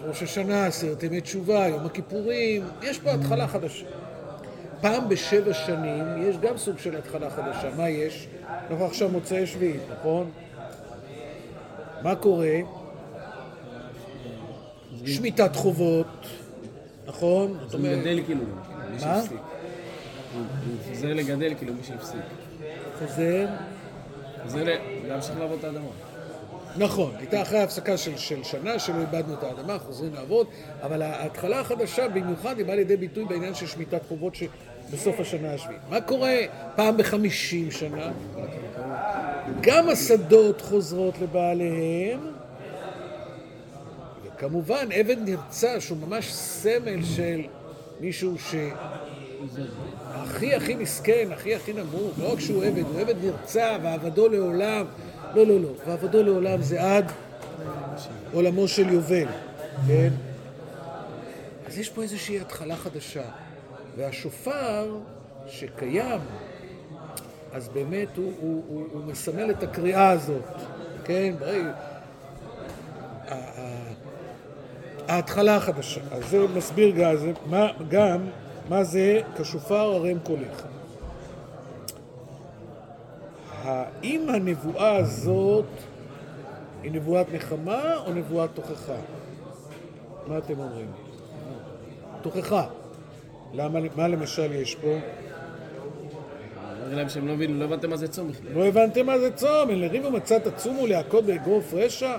ראש 0.07 0.23
השנה, 0.23 0.65
עשרת 0.65 1.03
ימי 1.03 1.21
תשובה, 1.21 1.67
יום 1.67 1.85
הכיפורים, 1.85 2.63
יש 2.81 2.99
פה 2.99 3.11
התחלה 3.11 3.47
חדשה. 3.47 3.85
פעם 4.81 5.09
בשבע 5.09 5.53
שנים 5.53 6.29
יש 6.29 6.37
גם 6.37 6.57
סוג 6.57 6.79
של 6.79 6.95
התחלה 6.95 7.29
חדשה. 7.29 7.69
מה 7.77 7.89
יש? 7.89 8.27
אנחנו 8.71 8.85
עכשיו 8.85 9.09
מוצאי 9.09 9.47
שביעית, 9.47 9.81
נכון? 9.99 10.31
מה 12.05 12.15
קורה? 12.15 12.59
שמיטת 15.05 15.55
חובות, 15.55 16.27
נכון? 17.05 17.57
זאת 17.65 17.73
אומרת, 17.73 17.97
מגדל 17.97 18.23
כאילו, 18.25 18.41
מי? 18.91 18.99
שהפסיק. 18.99 19.31
הוא 19.31 20.43
חוזר 20.89 21.13
לגדל 21.13 21.53
כאילו 21.57 21.73
מי 21.73 21.83
שהפסיק. 21.83 22.19
חוזר. 22.99 23.47
חוזר 24.43 24.63
להמשיך 25.07 25.39
לעבוד 25.39 25.59
את 25.59 25.63
האדמה. 25.63 25.89
נכון, 26.77 27.15
הייתה 27.17 27.41
אחרי 27.41 27.59
הפסקה 27.59 27.97
של, 27.97 28.17
של 28.17 28.43
שנה 28.43 28.79
שלא 28.79 29.01
איבדנו 29.01 29.33
את 29.33 29.43
האדמה, 29.43 29.79
חוזרים 29.79 30.13
לעבוד, 30.13 30.47
אבל 30.81 31.01
ההתחלה 31.01 31.59
החדשה 31.59 32.07
במיוחד 32.07 32.57
היא 32.57 32.65
באה 32.65 32.75
לידי 32.75 32.97
ביטוי 32.97 33.25
בעניין 33.25 33.53
של 33.53 33.67
שמיטת 33.67 34.01
חובות 34.07 34.35
שבסוף 34.89 35.19
השנה 35.19 35.53
השביעית. 35.53 35.81
מה 35.89 36.01
קורה 36.01 36.35
פעם 36.75 36.97
בחמישים 36.97 37.71
שנה? 37.71 38.11
גם 39.61 39.89
השדות 39.89 40.61
חוזרות 40.61 41.13
לבעליהם, 41.21 42.19
וכמובן 44.25 44.87
עבד 44.91 45.17
נרצע 45.25 45.79
שהוא 45.79 45.97
ממש 45.97 46.33
סמל 46.33 47.03
של 47.03 47.41
מישהו 47.99 48.37
ש... 48.39 48.55
הכי 49.99 50.55
הכי 50.55 50.75
מסכן, 50.75 51.27
הכי 51.31 51.55
הכי 51.55 51.73
נמוך, 51.73 52.19
לא 52.19 52.33
רק 52.33 52.39
שהוא 52.39 52.63
עבד, 52.63 52.83
הוא 52.83 52.99
עבד 52.99 53.15
נרצע 53.23 53.77
ועבדו 53.83 54.27
לעולם. 54.29 54.85
לא, 55.35 55.47
לא, 55.47 55.59
לא, 55.59 55.69
ועבדו 55.87 56.23
לעולם 56.23 56.61
זה 56.61 56.95
עד 56.95 57.11
עולמו 58.33 58.67
של 58.67 58.89
יובל, 58.89 59.27
כן? 59.87 60.09
אז 61.67 61.77
יש 61.77 61.89
פה 61.89 62.01
איזושהי 62.03 62.39
התחלה 62.39 62.75
חדשה. 62.75 63.23
והשופר 63.95 64.97
שקיים, 65.47 66.19
אז 67.53 67.69
באמת 67.69 68.17
הוא, 68.17 68.31
הוא, 68.39 68.63
הוא, 68.67 68.85
הוא 68.91 69.03
מסמל 69.03 69.51
את 69.51 69.63
הקריאה 69.63 70.09
הזאת, 70.09 70.43
כן? 71.03 71.35
ההתחלה 75.07 75.55
החדשה. 75.55 76.01
אז 76.11 76.29
זה 76.29 76.47
מסביר 76.55 76.95
גם, 76.95 77.15
גם 77.89 78.21
מה 78.69 78.83
זה 78.83 79.21
כשופר 79.37 79.95
ערם 79.95 80.19
קולך. 80.19 80.63
האם 83.63 84.29
הנבואה 84.29 84.95
הזאת 84.95 85.65
היא 86.83 86.91
נבואת 86.91 87.33
נחמה 87.33 87.95
או 88.05 88.13
נבואת 88.13 88.49
תוכחה? 88.53 88.95
מה 90.27 90.37
אתם 90.37 90.59
אומרים? 90.59 90.91
תוכחה. 92.21 92.67
למה, 93.55 93.79
מה 93.95 94.07
למשל 94.07 94.51
יש 94.51 94.75
פה? 94.75 94.87
אומר 96.85 96.97
להם 96.97 97.09
שהם 97.09 97.27
לא 97.27 97.33
מבינים, 97.33 97.59
לא 97.59 97.65
הבנתם 97.65 97.89
מה 97.89 97.97
זה 97.97 98.07
צום 98.07 98.31
בכלל. 98.31 98.51
לא 98.53 98.65
הבנתם 98.65 99.05
מה 99.05 99.19
זה 99.19 99.31
צום, 99.31 99.69
אין 99.69 99.79
לריב 99.79 100.05
ומצאת 100.05 100.55
צום 100.55 100.79
ולהכות 100.79 101.25
באגרוף 101.25 101.73
רשע? 101.73 102.17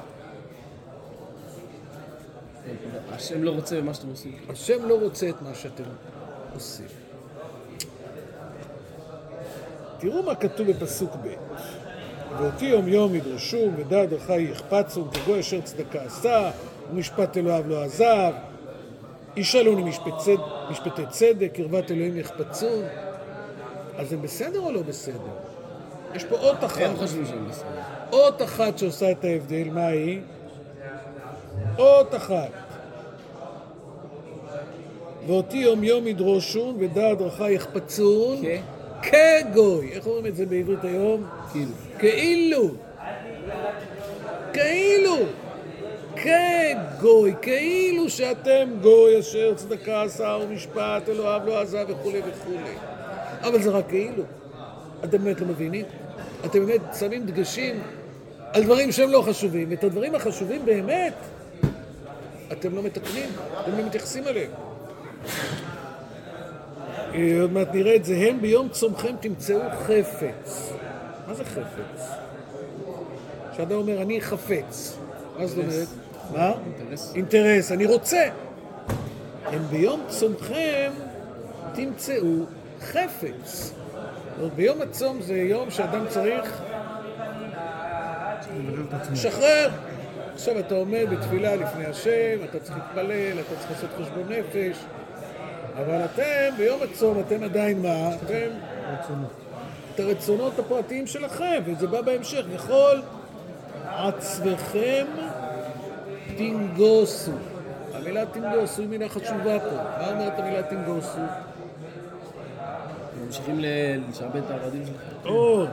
השם 3.10 3.42
לא 3.42 3.50
רוצה 3.50 3.80
במה 3.80 3.94
שאתם 3.94 4.08
עושים. 4.08 4.32
השם 4.48 4.88
לא 4.88 4.98
רוצה 5.00 5.28
את 5.28 5.42
מה 5.42 5.54
שאתם 5.54 5.84
עושים. 6.54 6.86
תראו 9.98 10.22
מה 10.22 10.34
כתוב 10.34 10.70
בפסוק 10.70 11.10
ב' 11.14 11.28
ואותי 12.38 12.64
יום 12.64 12.88
יום 12.88 13.14
ידרשו, 13.14 13.70
ודע 13.76 14.04
דרכי 14.04 14.40
יחפצו, 14.40 15.04
כגוי 15.12 15.40
אשר 15.40 15.60
צדקה 15.60 16.02
עשה, 16.02 16.50
ומשפט 16.90 17.36
אלוהיו 17.36 17.68
לא 17.68 17.82
עזב, 17.82 18.32
ישאלוני 19.36 19.82
משפט 19.82 20.18
צד, 20.18 20.42
משפטי 20.70 21.02
צדק, 21.10 21.50
קרבת 21.54 21.90
אלוהים 21.90 22.16
יחפצו. 22.16 22.80
אז 23.96 24.08
זה 24.08 24.16
בסדר 24.16 24.60
או 24.60 24.72
לא 24.72 24.82
בסדר? 24.82 25.18
יש 26.14 26.24
פה 26.24 26.36
אות 26.36 26.64
אחת. 26.64 26.80
הם 26.80 26.96
חושבים 26.96 27.26
שהם 27.26 27.48
בסדר. 27.48 27.68
אות 28.12 28.42
אחת 28.42 28.78
שעושה 28.78 29.10
את 29.10 29.24
ההבדל, 29.24 29.68
מה 29.72 29.86
היא? 29.86 30.20
אות 31.78 32.14
אחת. 32.14 32.50
ואותי 35.26 35.56
יום 35.56 35.84
יום 35.84 36.06
ידרושון 36.06 36.76
ודע 36.78 37.14
דרכי 37.14 37.52
יחפצון 37.52 38.36
כן. 38.42 38.60
כגוי. 39.02 39.92
איך 39.92 40.06
אומרים 40.06 40.26
את 40.26 40.36
זה 40.36 40.46
בעברית 40.46 40.84
היום? 40.84 41.26
כאילו. 41.52 41.72
כאילו. 41.98 42.68
כאילו. 44.52 45.16
כגוי, 46.26 47.34
כאילו 47.42 48.10
שאתם 48.10 48.68
גוי 48.82 49.20
אשר 49.20 49.54
צדקה 49.54 50.02
עשה 50.02 50.38
ומשפט 50.42 51.08
אלוהיו 51.08 51.46
לא 51.46 51.60
עזב 51.60 51.84
וכולי 51.88 52.20
וכולי. 52.26 52.74
אבל 53.42 53.62
זה 53.62 53.70
רק 53.70 53.88
כאילו. 53.88 54.22
אתם 55.04 55.18
באמת 55.24 55.40
לא 55.40 55.46
מבינים? 55.46 55.84
אתם 56.44 56.66
באמת 56.66 56.80
שמים 56.98 57.26
דגשים 57.26 57.80
על 58.52 58.64
דברים 58.64 58.92
שהם 58.92 59.10
לא 59.10 59.22
חשובים, 59.26 59.70
ואת 59.70 59.84
הדברים 59.84 60.14
החשובים 60.14 60.64
באמת 60.64 61.14
אתם 62.52 62.74
לא 62.74 62.82
מתקנים, 62.82 63.28
אתם 63.62 63.78
לא 63.78 63.86
מתייחסים 63.86 64.26
אליהם. 64.28 64.50
אה, 67.14 67.40
עוד 67.40 67.52
מעט 67.52 67.68
נראה 67.74 67.96
את 67.96 68.04
זה, 68.04 68.16
הם 68.16 68.40
ביום 68.40 68.68
צומכם 68.68 69.14
תמצאו 69.20 69.60
חפץ. 69.86 70.72
מה 71.26 71.34
זה 71.34 71.44
חפץ? 71.44 72.10
כשאדם 73.52 73.76
אומר, 73.76 74.02
אני 74.02 74.20
חפץ. 74.20 74.96
מה 75.38 75.46
זאת 75.46 75.58
אומרת? 75.58 76.05
מה? 76.32 76.52
אינטרס. 76.66 77.14
אינטרס, 77.14 77.72
אני 77.72 77.86
רוצה. 77.86 78.28
הם 79.46 79.62
ביום 79.70 80.00
צומכם 80.08 80.92
תמצאו 81.74 82.44
חפץ. 82.80 83.74
ביום 84.56 84.82
הצום 84.82 85.22
זה 85.22 85.36
יום 85.36 85.70
שאדם 85.70 86.04
צריך 86.08 86.60
לשחרר. 89.12 89.70
עכשיו 90.34 90.58
אתה 90.58 90.74
עומד 90.74 91.04
בתפילה 91.10 91.56
לפני 91.56 91.84
השם, 91.84 92.44
אתה 92.44 92.60
צריך 92.60 92.78
להתפלל, 92.78 93.40
אתה 93.40 93.56
צריך 93.58 93.70
לעשות 93.70 93.90
חשבון 94.00 94.32
נפש, 94.32 94.76
אבל 95.76 96.04
אתם, 96.04 96.56
ביום 96.56 96.80
הצום, 96.82 97.20
אתם 97.20 97.42
עדיין 97.42 97.82
מה? 97.82 98.14
אתם... 98.14 98.48
את 99.94 100.00
הרצונות 100.00 100.58
הפרטיים 100.58 101.06
שלכם, 101.06 101.62
וזה 101.64 101.86
בא 101.86 102.00
בהמשך. 102.00 102.44
וכל 102.50 102.96
עצמכם 103.84 105.06
תנגוסו. 106.36 107.32
המילה 107.94 108.26
תנגוסו 108.26 108.82
היא 108.82 108.88
מילה 108.88 109.08
חשובה 109.08 109.60
פה. 109.60 109.76
מה 109.76 110.10
אומרת 110.12 110.38
המילה 110.38 110.62
תנגוסו? 110.62 111.18
הם 111.18 111.26
ממשיכים 113.26 113.60
לשעבד 113.60 114.36
את 114.36 114.50
העבדים. 114.50 114.82
או, 115.24 115.64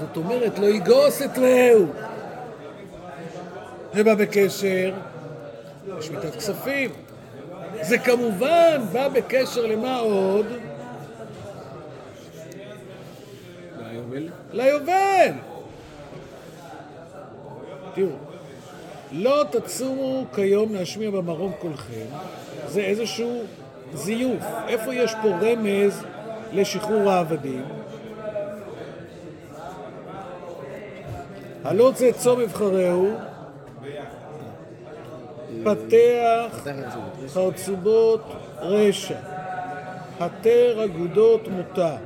זאת 0.00 0.16
אומרת, 0.16 0.58
לא 0.58 0.66
יגוס 0.66 1.22
את 1.22 1.38
רעהו. 1.38 1.86
זה 3.94 4.04
בא 4.04 4.14
בקשר 4.14 4.92
לשמיטת 5.86 6.36
כספים. 6.36 6.90
זה 7.80 7.98
כמובן 7.98 8.80
בא 8.92 9.08
בקשר 9.08 9.66
למה 9.66 9.98
עוד? 9.98 10.46
והיובל? 13.78 14.28
ליובל. 14.52 15.32
תראו, 17.94 18.08
לא 19.12 19.44
תצורו 19.50 20.24
כיום 20.34 20.74
להשמיע 20.74 21.10
במרום 21.10 21.52
קולכם, 21.58 22.06
זה 22.66 22.80
איזשהו 22.80 23.42
זיוף. 23.94 24.42
איפה 24.68 24.94
יש 24.94 25.14
פה 25.22 25.28
רמז 25.28 26.02
לשחרור 26.52 27.10
העבדים? 27.10 27.64
הלא 31.64 31.92
זה 31.96 32.10
צום 32.18 32.40
אבחרהו, 32.40 33.10
פתח 35.64 36.66
חרצובות 37.28 38.22
רשע, 38.58 39.18
התר 40.20 40.84
אגודות 40.84 41.48
מותה, 41.48 41.96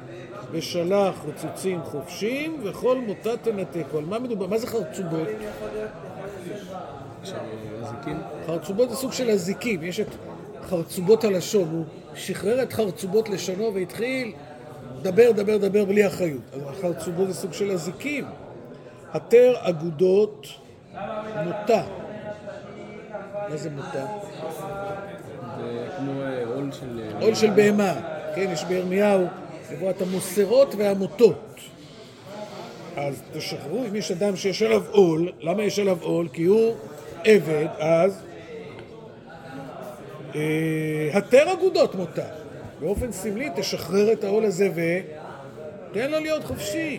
ושלח 0.51 1.15
רצוצים 1.29 1.81
חופשים, 1.83 2.61
וכל 2.63 2.99
מותה 2.99 3.37
תנתקו. 3.37 3.99
על 3.99 4.05
מה 4.05 4.19
מדובר? 4.19 4.47
מה 4.47 4.59
זה 4.59 4.67
חרצובות? 4.67 5.29
חרצובות 8.47 8.91
זה 8.91 8.97
סוג 8.97 9.13
של 9.13 9.31
אזיקים, 9.31 9.83
יש 9.83 10.01
את 10.01 10.07
חרצובות 10.69 11.25
הלשון, 11.25 11.69
הוא 11.71 11.85
שחרר 12.15 12.63
את 12.63 12.73
חרצובות 12.73 13.29
לשונו 13.29 13.75
והתחיל 13.75 14.33
דבר, 15.03 15.33
דבר, 15.33 15.57
דבר 15.57 15.85
בלי 15.85 16.07
אחריות. 16.07 16.41
אז 16.53 16.61
החרצובות 16.67 17.29
זה 17.29 17.35
סוג 17.35 17.53
של 17.53 17.71
אזיקים. 17.71 18.25
התר 19.13 19.55
אגודות 19.59 20.47
מותה. 21.45 21.83
מה 23.49 23.57
זה 23.57 23.71
מותה? 23.71 24.07
זה 25.57 25.87
כמו 25.99 26.23
אה, 26.23 26.45
עול 26.55 26.73
של... 26.73 27.01
אה, 27.01 27.25
עול 27.25 27.35
של 27.35 27.51
בהמה. 27.51 27.95
כן, 28.35 28.51
יש 28.53 28.65
בירמיהו 28.65 29.27
נבואת 29.73 30.03
המוסרות 30.03 30.75
והמוטות. 30.79 31.55
אז 32.97 33.23
תשחררו, 33.33 33.85
אם 33.91 33.97
יש 33.97 34.11
אדם 34.11 34.37
שיש 34.37 34.63
עליו 34.63 34.83
עול, 34.91 35.33
למה 35.41 35.63
יש 35.63 35.79
עליו 35.79 35.99
עול? 36.03 36.29
כי 36.33 36.45
הוא 36.45 36.75
עבד, 37.25 37.67
אז 37.79 38.23
אה, 40.35 41.11
התר 41.13 41.53
אגודות 41.53 41.95
מותה. 41.95 42.27
באופן 42.81 43.13
סמלי 43.13 43.51
תשחרר 43.57 44.13
את 44.13 44.25
העול 44.25 44.45
הזה 44.45 44.69
ותן 44.71 46.11
לו 46.11 46.19
להיות 46.19 46.45
חופשי. 46.45 46.99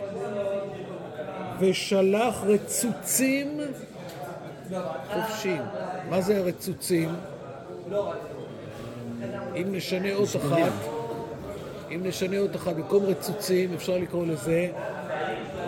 ושלח 1.60 2.44
רצוצים 2.44 3.60
חופשיים. 5.14 5.62
מה 6.10 6.22
זה 6.22 6.38
הרצוצים? 6.38 7.10
אם 9.56 9.68
נשנה 9.72 10.14
אות 10.14 10.36
אחת, 10.36 10.72
אם 11.92 12.02
נשנה 12.04 12.38
אות 12.38 12.56
אחת, 12.56 12.76
במקום 12.76 13.06
רצוצים 13.06 13.74
אפשר 13.74 13.98
לקרוא 13.98 14.26
לזה 14.26 14.72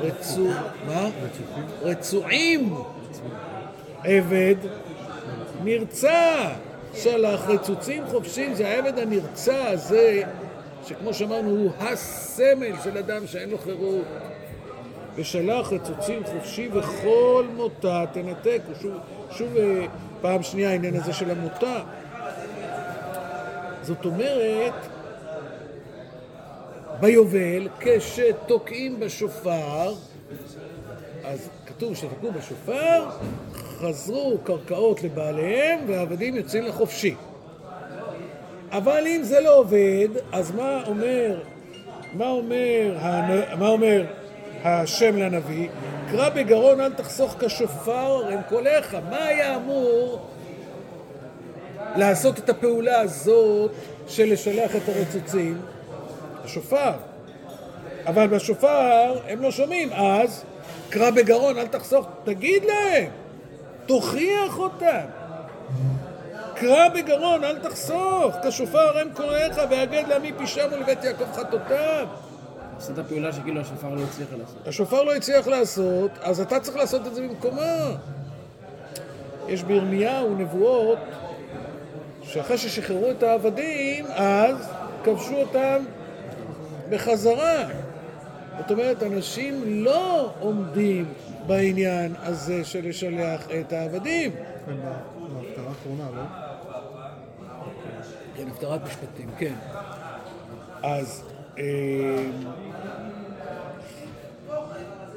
רצו... 0.02 0.48
מה? 0.88 1.10
רצועים. 1.82 2.74
עבד 4.04 4.56
נרצע. 5.64 6.50
שלח 6.94 7.48
רצוצים 7.48 8.04
חופשיים, 8.08 8.56
זה 8.56 8.68
העבד 8.68 9.00
הנרצע 9.00 9.68
הזה, 9.68 10.22
שכמו 10.88 11.14
שאמרנו, 11.14 11.50
הוא 11.50 11.72
הסמל 11.80 12.74
של 12.84 12.98
אדם 12.98 13.28
שאין 13.28 13.50
לו 13.50 13.58
חירות. 13.58 14.06
ושלח 15.16 15.74
רצוצים 15.74 16.24
חופשי 16.24 16.70
וכל 16.74 17.46
מותה 17.56 18.04
תנתק. 18.14 18.62
שוב, 18.82 18.94
שוב 19.32 19.58
אה, 19.58 19.86
פעם 20.22 20.44
שנייה 20.44 20.70
העניין 20.70 20.96
הזה 20.96 21.14
של 21.14 21.32
המותה. 21.32 21.80
זאת 23.82 24.06
אומרת, 24.06 24.74
ביובל, 27.00 27.68
כשתוקעים 27.80 29.00
בשופר, 29.00 29.94
אז 31.24 31.50
כתוב 31.66 31.96
שתקעו 31.96 32.32
בשופר, 32.32 33.06
חזרו 33.54 34.38
קרקעות 34.44 35.04
לבעליהם 35.04 35.80
והעבדים 35.88 36.36
יוצאים 36.36 36.64
לחופשי. 36.64 37.16
אבל 38.72 39.04
אם 39.08 39.24
זה 39.24 39.40
לא 39.40 39.58
עובד, 39.58 40.08
אז 40.32 40.52
מה 40.52 40.84
אומר, 40.88 41.40
מה 42.14 42.30
אומר, 42.30 42.98
מה 43.60 43.68
אומר 43.68 44.06
השם 44.64 45.18
לנביא? 45.18 45.70
קרא 46.12 46.30
בגרון 46.30 46.82
אל 46.82 46.94
תחסוך 46.94 47.36
כשופר 47.40 48.28
הם 48.32 48.40
קוליך. 48.50 48.98
מה 49.10 49.26
היה 49.26 49.56
אמור 49.56 50.28
לעשות 51.96 52.40
את 52.40 52.50
הפעולה 52.50 53.00
הזאת 53.00 53.72
של 54.08 54.34
לשלח 54.34 54.76
את 54.76 54.90
הרצוצים? 54.90 55.58
השופר. 56.48 56.92
אבל 58.06 58.28
בשופר 58.28 59.20
הם 59.28 59.42
לא 59.42 59.52
שומעים, 59.52 59.94
אז 59.94 60.44
קרא 60.90 61.10
בגרון, 61.10 61.58
אל 61.58 61.68
תחסוך, 61.68 62.08
תגיד 62.24 62.64
להם, 62.66 63.12
תוכיח 63.86 64.58
אותם. 64.58 65.06
קרא 66.56 66.90
בגרון, 66.90 67.44
אל 67.44 67.60
תחסוך, 67.60 68.36
כשופר 68.48 68.98
הם 68.98 69.10
קוראיך, 69.16 69.58
והגד 69.70 70.04
לעמי 70.08 70.32
פשעם 70.34 70.70
ולבית 70.74 71.04
יעקב 71.04 71.32
חטאותם. 71.34 72.06
עשית 72.78 72.96
פעולה 73.10 73.34
שכאילו 73.34 73.62
השופר 73.62 73.90
לא 73.90 74.02
הצליח 74.02 74.28
לעשות. 74.40 74.68
השופר 74.68 75.04
לא 75.04 75.16
הצליח 75.16 75.48
לעשות, 75.48 76.12
אז 76.22 76.42
אתה 76.42 76.60
צריך 76.60 76.78
לעשות 76.78 77.08
את 77.08 77.16
זה 77.16 77.22
במקומו. 77.22 77.62
יש 79.48 79.64
בירמיהו 79.64 80.36
נבואות 80.36 81.00
שאחרי 82.24 82.58
ששחררו 82.58 83.12
את 83.12 83.24
העבדים, 83.24 84.06
אז 84.16 84.70
כבשו 85.04 85.36
אותם 85.36 85.84
בחזרה. 86.90 87.64
זאת 88.58 88.72
אומרת, 88.72 89.04
אנשים 89.04 89.62
לא 89.66 90.32
עומדים 90.40 91.06
בעניין 91.48 92.14
הזה 92.24 92.66
של 92.66 92.90
לשלח 92.90 93.48
את 93.60 93.74
העבדים. 93.74 94.32
כן, 94.66 94.76
בהפטרה 95.34 95.66
האחרונה, 95.68 96.10
לא? 96.16 96.24
כן, 98.36 98.48
הפטרת 98.48 98.84
משפטים, 98.84 99.30
כן. 99.38 99.54
אז 100.84 101.24
אה, 101.58 102.24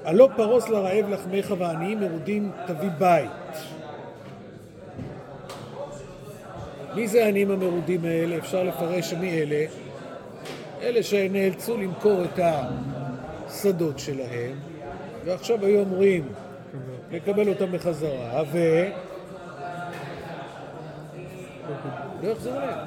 הלא 0.04 0.28
פרוס 0.36 0.68
לרעב 0.68 1.08
לחמך 1.10 1.54
ועניים 1.58 2.00
מרודים 2.00 2.50
תביא 2.66 2.88
בית. 2.98 3.30
מי 6.94 7.08
זה 7.08 7.24
העניים 7.24 7.50
המרודים 7.50 8.04
האלה? 8.04 8.38
אפשר 8.38 8.62
לפרש 8.62 9.12
מי 9.12 9.30
אלה. 9.30 9.64
אלה 10.82 11.02
שנאלצו 11.02 11.76
למכור 11.76 12.24
את 12.24 12.40
השדות 13.48 13.98
שלהם, 13.98 14.56
ועכשיו 15.24 15.64
היו 15.64 15.82
אמורים 15.82 16.28
לקבל 17.10 17.48
אותם 17.48 17.72
בחזרה, 17.72 18.42
ו... 18.52 18.58
לא 22.22 22.28
יחזרו 22.28 22.54
להם. 22.54 22.78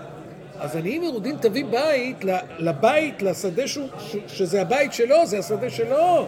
אז 0.59 0.75
עניים 0.75 1.01
מרודים 1.01 1.37
תביא 1.41 1.65
בית, 1.65 2.17
לבית, 2.59 3.21
לשדה 3.21 3.67
שהוא, 3.67 3.87
שזה 4.27 4.61
הבית 4.61 4.93
שלו, 4.93 5.25
זה 5.25 5.39
השדה 5.39 5.69
שלו. 5.69 6.27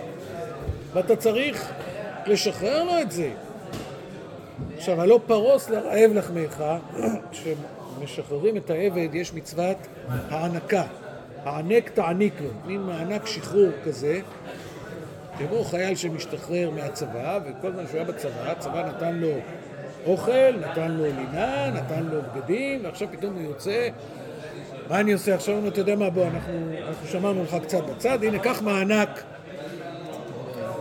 ואתה 0.93 1.15
צריך 1.15 1.71
לשחרר 2.25 2.83
לו 2.83 3.01
את 3.01 3.11
זה. 3.11 3.31
עכשיו, 4.77 5.01
הלא 5.01 5.19
פרוס 5.27 5.69
לרעב 5.69 6.11
לחמך, 6.13 6.63
כשמשחררים 7.31 8.57
את 8.57 8.69
העבד 8.69 9.09
יש 9.15 9.33
מצוות 9.33 9.77
הענקה. 10.29 10.83
הענק 11.45 11.89
תעניק 11.89 12.33
לו, 12.41 12.49
מין 12.65 12.81
מענק 12.81 13.25
שחרור 13.25 13.69
כזה, 13.85 14.19
כמו 15.37 15.63
חייל 15.63 15.95
שמשתחרר 15.95 16.69
מהצבא, 16.69 17.39
וכל 17.45 17.71
זמן 17.71 17.83
שהוא 17.87 17.95
היה 17.95 18.05
בצבא, 18.05 18.51
הצבא 18.51 18.85
נתן 18.89 19.15
לו 19.15 19.31
אוכל, 20.05 20.51
נתן 20.59 20.91
לו 20.91 21.03
לינה, 21.03 21.71
נתן 21.71 22.03
לו 22.03 22.19
בגדים, 22.21 22.79
ועכשיו 22.83 23.07
פתאום 23.11 23.33
הוא 23.33 23.41
יוצא, 23.41 23.89
מה 24.89 24.99
אני 24.99 25.13
עושה 25.13 25.35
עכשיו? 25.35 25.67
אתה 25.67 25.79
יודע 25.79 25.95
מה, 25.95 26.09
בוא, 26.09 26.25
אנחנו, 26.27 26.53
אנחנו 26.87 27.07
שמרנו 27.07 27.43
לך 27.43 27.55
קצת 27.63 27.83
בצד, 27.83 28.23
הנה, 28.23 28.39
קח 28.39 28.61
מענק, 28.61 29.23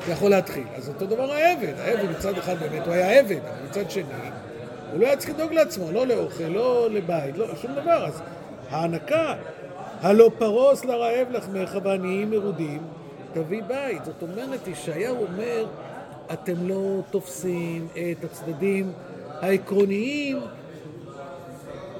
זה 0.07 0.12
יכול 0.12 0.31
להתחיל. 0.31 0.64
אז 0.77 0.88
אותו 0.88 1.07
דבר 1.07 1.33
העבד, 1.33 1.74
העבד 1.79 2.11
מצד 2.11 2.38
אחד 2.38 2.59
באמת 2.61 2.87
הוא 2.87 2.94
היה 2.94 3.20
עבד, 3.20 3.37
אבל 3.37 3.68
מצד 3.68 3.90
שני, 3.90 4.03
הוא 4.92 5.00
לא 5.00 5.07
היה 5.07 5.16
צריך 5.16 5.31
לדאוג 5.31 5.53
לעצמו, 5.53 5.92
לא 5.92 6.07
לאוכל, 6.07 6.44
לא 6.44 6.88
לבית, 6.90 7.38
לא, 7.38 7.46
שום 7.62 7.74
דבר. 7.74 8.07
אז 8.07 8.22
הענקה, 8.70 9.35
הלא 10.05 10.31
פרוס 10.38 10.85
לרעב 10.85 11.31
לחמך 11.31 11.79
ועניים 11.83 12.31
מרודים, 12.31 12.83
תביא 13.33 13.62
בית. 13.62 14.05
זאת 14.05 14.23
אומרת, 14.23 14.69
ישעיהו 14.69 15.17
אומר, 15.25 15.67
אתם 16.33 16.69
לא 16.69 17.01
תופסים 17.11 17.88
את 17.93 18.25
הצדדים 18.25 18.93
העקרוניים 19.40 20.38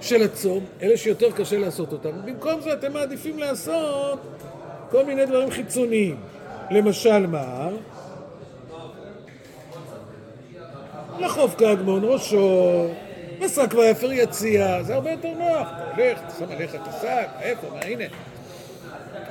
של 0.01 0.23
הצום, 0.23 0.65
אלה 0.83 0.97
שיותר 0.97 1.31
קשה 1.31 1.59
לעשות 1.59 1.93
אותם. 1.93 2.11
במקום 2.25 2.61
זה 2.61 2.73
אתם 2.73 2.93
מעדיפים 2.93 3.39
לעשות 3.39 4.19
כל 4.91 5.05
מיני 5.05 5.27
דברים 5.27 5.51
חיצוניים. 5.51 6.17
למשל 6.71 7.27
מה? 7.27 7.69
לחוף 11.19 11.55
כאגמון 11.59 12.05
ראשו, 12.05 12.87
ושק 13.41 13.75
ואפר 13.75 14.13
יציע, 14.13 14.83
זה 14.83 14.95
הרבה 14.95 15.11
יותר 15.11 15.33
נוח. 15.39 15.69
אתה 15.69 16.03
הולך, 16.03 16.19
אתה 16.19 16.35
שם 16.39 16.51
עליך 16.51 16.75
את 16.75 16.81
השק, 16.85 17.29
איפה, 17.41 17.67
מה, 17.73 17.81
הנה. 17.81 18.05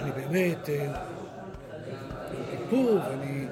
אני 0.02 0.12
באמת, 0.12 0.70
אה, 0.70 0.88
כיפור, 2.52 3.00
ואני... 3.10 3.46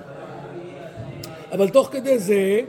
אבל 1.51 1.69
תוך 1.69 1.89
כדי 1.91 2.19
זה, 2.19 2.59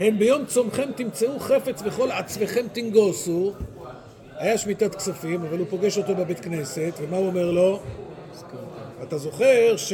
הן 0.00 0.18
ביום 0.18 0.46
צומכם 0.46 0.92
תמצאו 0.96 1.40
חפץ 1.40 1.82
וכל 1.84 2.10
עצמכם 2.10 2.66
תנגוסו. 2.72 3.52
היה 4.36 4.58
שמיטת 4.58 4.94
כספים, 4.94 5.42
אבל 5.42 5.58
הוא 5.58 5.66
פוגש 5.70 5.98
אותו 5.98 6.14
בבית 6.14 6.40
כנסת, 6.40 6.92
ומה 7.00 7.16
הוא 7.16 7.26
אומר 7.26 7.50
לו? 7.50 7.80
אתה 9.02 9.18
זוכר 9.18 9.76
ש... 9.76 9.92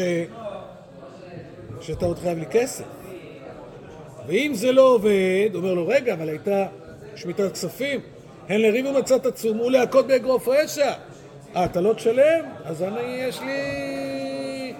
שאתה 1.80 2.06
עוד 2.06 2.18
חייב 2.18 2.38
לי 2.38 2.46
כסף. 2.50 2.84
ואם 4.26 4.52
זה 4.54 4.72
לא 4.72 4.82
עובד, 4.94 5.50
אומר 5.54 5.74
לו, 5.74 5.88
רגע, 5.88 6.14
אבל 6.14 6.28
הייתה 6.28 6.66
שמיטת 7.16 7.52
כספים, 7.52 8.00
הן 8.48 8.60
לריב 8.60 8.86
ומצאת 8.86 9.26
עצום 9.26 9.60
ולהכות 9.60 10.06
באגרוף 10.06 10.48
רשע. 10.48 10.92
אה, 11.56 11.64
אתה 11.64 11.80
לא 11.80 11.92
תשלם? 11.92 12.44
אז 12.64 12.82
אני, 12.82 13.00
יש 13.00 13.40
לי 13.40 14.74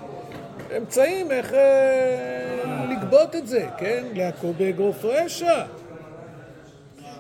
אמצעים 0.76 1.30
איך 1.30 1.54
אה, 1.54 2.84
לגבות 2.90 3.36
את 3.36 3.46
זה, 3.46 3.66
כן? 3.78 4.04
להכות 4.14 4.56
באגרוף 4.56 5.04
רשע. 5.04 5.64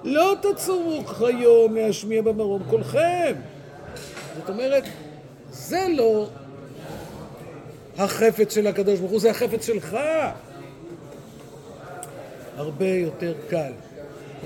לא 0.04 0.34
תצומו 0.42 1.04
כיום 1.04 1.74
להשמיע 1.74 2.22
במרום 2.22 2.62
קולכם. 2.70 3.34
זאת 4.36 4.48
אומרת, 4.48 4.84
זה 5.50 5.86
לא 5.96 6.28
החפץ 7.98 8.54
של 8.54 8.66
הקדוש 8.66 8.98
ברוך 8.98 9.10
הוא, 9.10 9.20
זה 9.20 9.30
החפץ 9.30 9.66
שלך. 9.66 9.96
הרבה 12.56 12.88
יותר 12.88 13.34
קל 13.48 13.72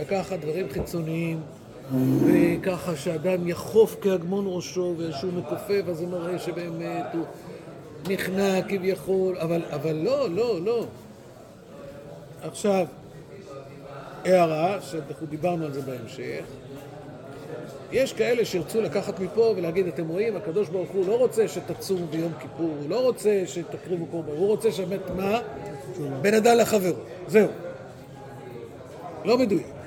לקחת 0.00 0.38
דברים 0.38 0.66
חיצוניים 0.70 1.40
וככה 2.26 2.96
שאדם 2.96 3.48
יחוף 3.48 3.96
כהגמון 4.00 4.44
ראשו 4.48 4.94
ושהוא 4.98 5.32
מכופף 5.32 5.82
אז 5.88 5.96
זה 5.96 6.06
מראה 6.06 6.38
שבאמת 6.38 7.06
הוא 7.12 7.24
נכנע 8.08 8.62
כביכול, 8.68 9.36
אבל, 9.38 9.62
אבל 9.70 9.96
לא, 9.96 10.30
לא, 10.30 10.60
לא. 10.64 10.86
עכשיו, 12.42 12.86
הערה, 14.24 14.80
שאנחנו 14.80 15.26
דיברנו 15.26 15.64
על 15.64 15.72
זה 15.72 15.80
בהמשך, 15.80 16.44
יש 17.92 18.12
כאלה 18.12 18.44
שירצו 18.44 18.80
לקחת 18.80 19.20
מפה 19.20 19.54
ולהגיד, 19.56 19.86
אתם 19.86 20.08
רואים, 20.08 20.36
הקדוש 20.36 20.68
ברוך 20.68 20.90
הוא 20.90 21.06
לא 21.06 21.18
רוצה 21.18 21.48
שתצומו 21.48 22.06
ביום 22.06 22.32
כיפור, 22.40 22.74
הוא 22.80 22.90
לא 22.90 23.00
רוצה 23.02 23.42
שתקריבו 23.46 24.06
קורבן, 24.06 24.32
הוא 24.32 24.46
רוצה 24.46 24.72
שבאמת 24.72 25.10
מה? 25.16 25.40
בן 26.22 26.34
אדם 26.34 26.56
לחברו, 26.56 26.94
זהו. 27.28 27.48
לא 29.24 29.38
מדויק. 29.38 29.79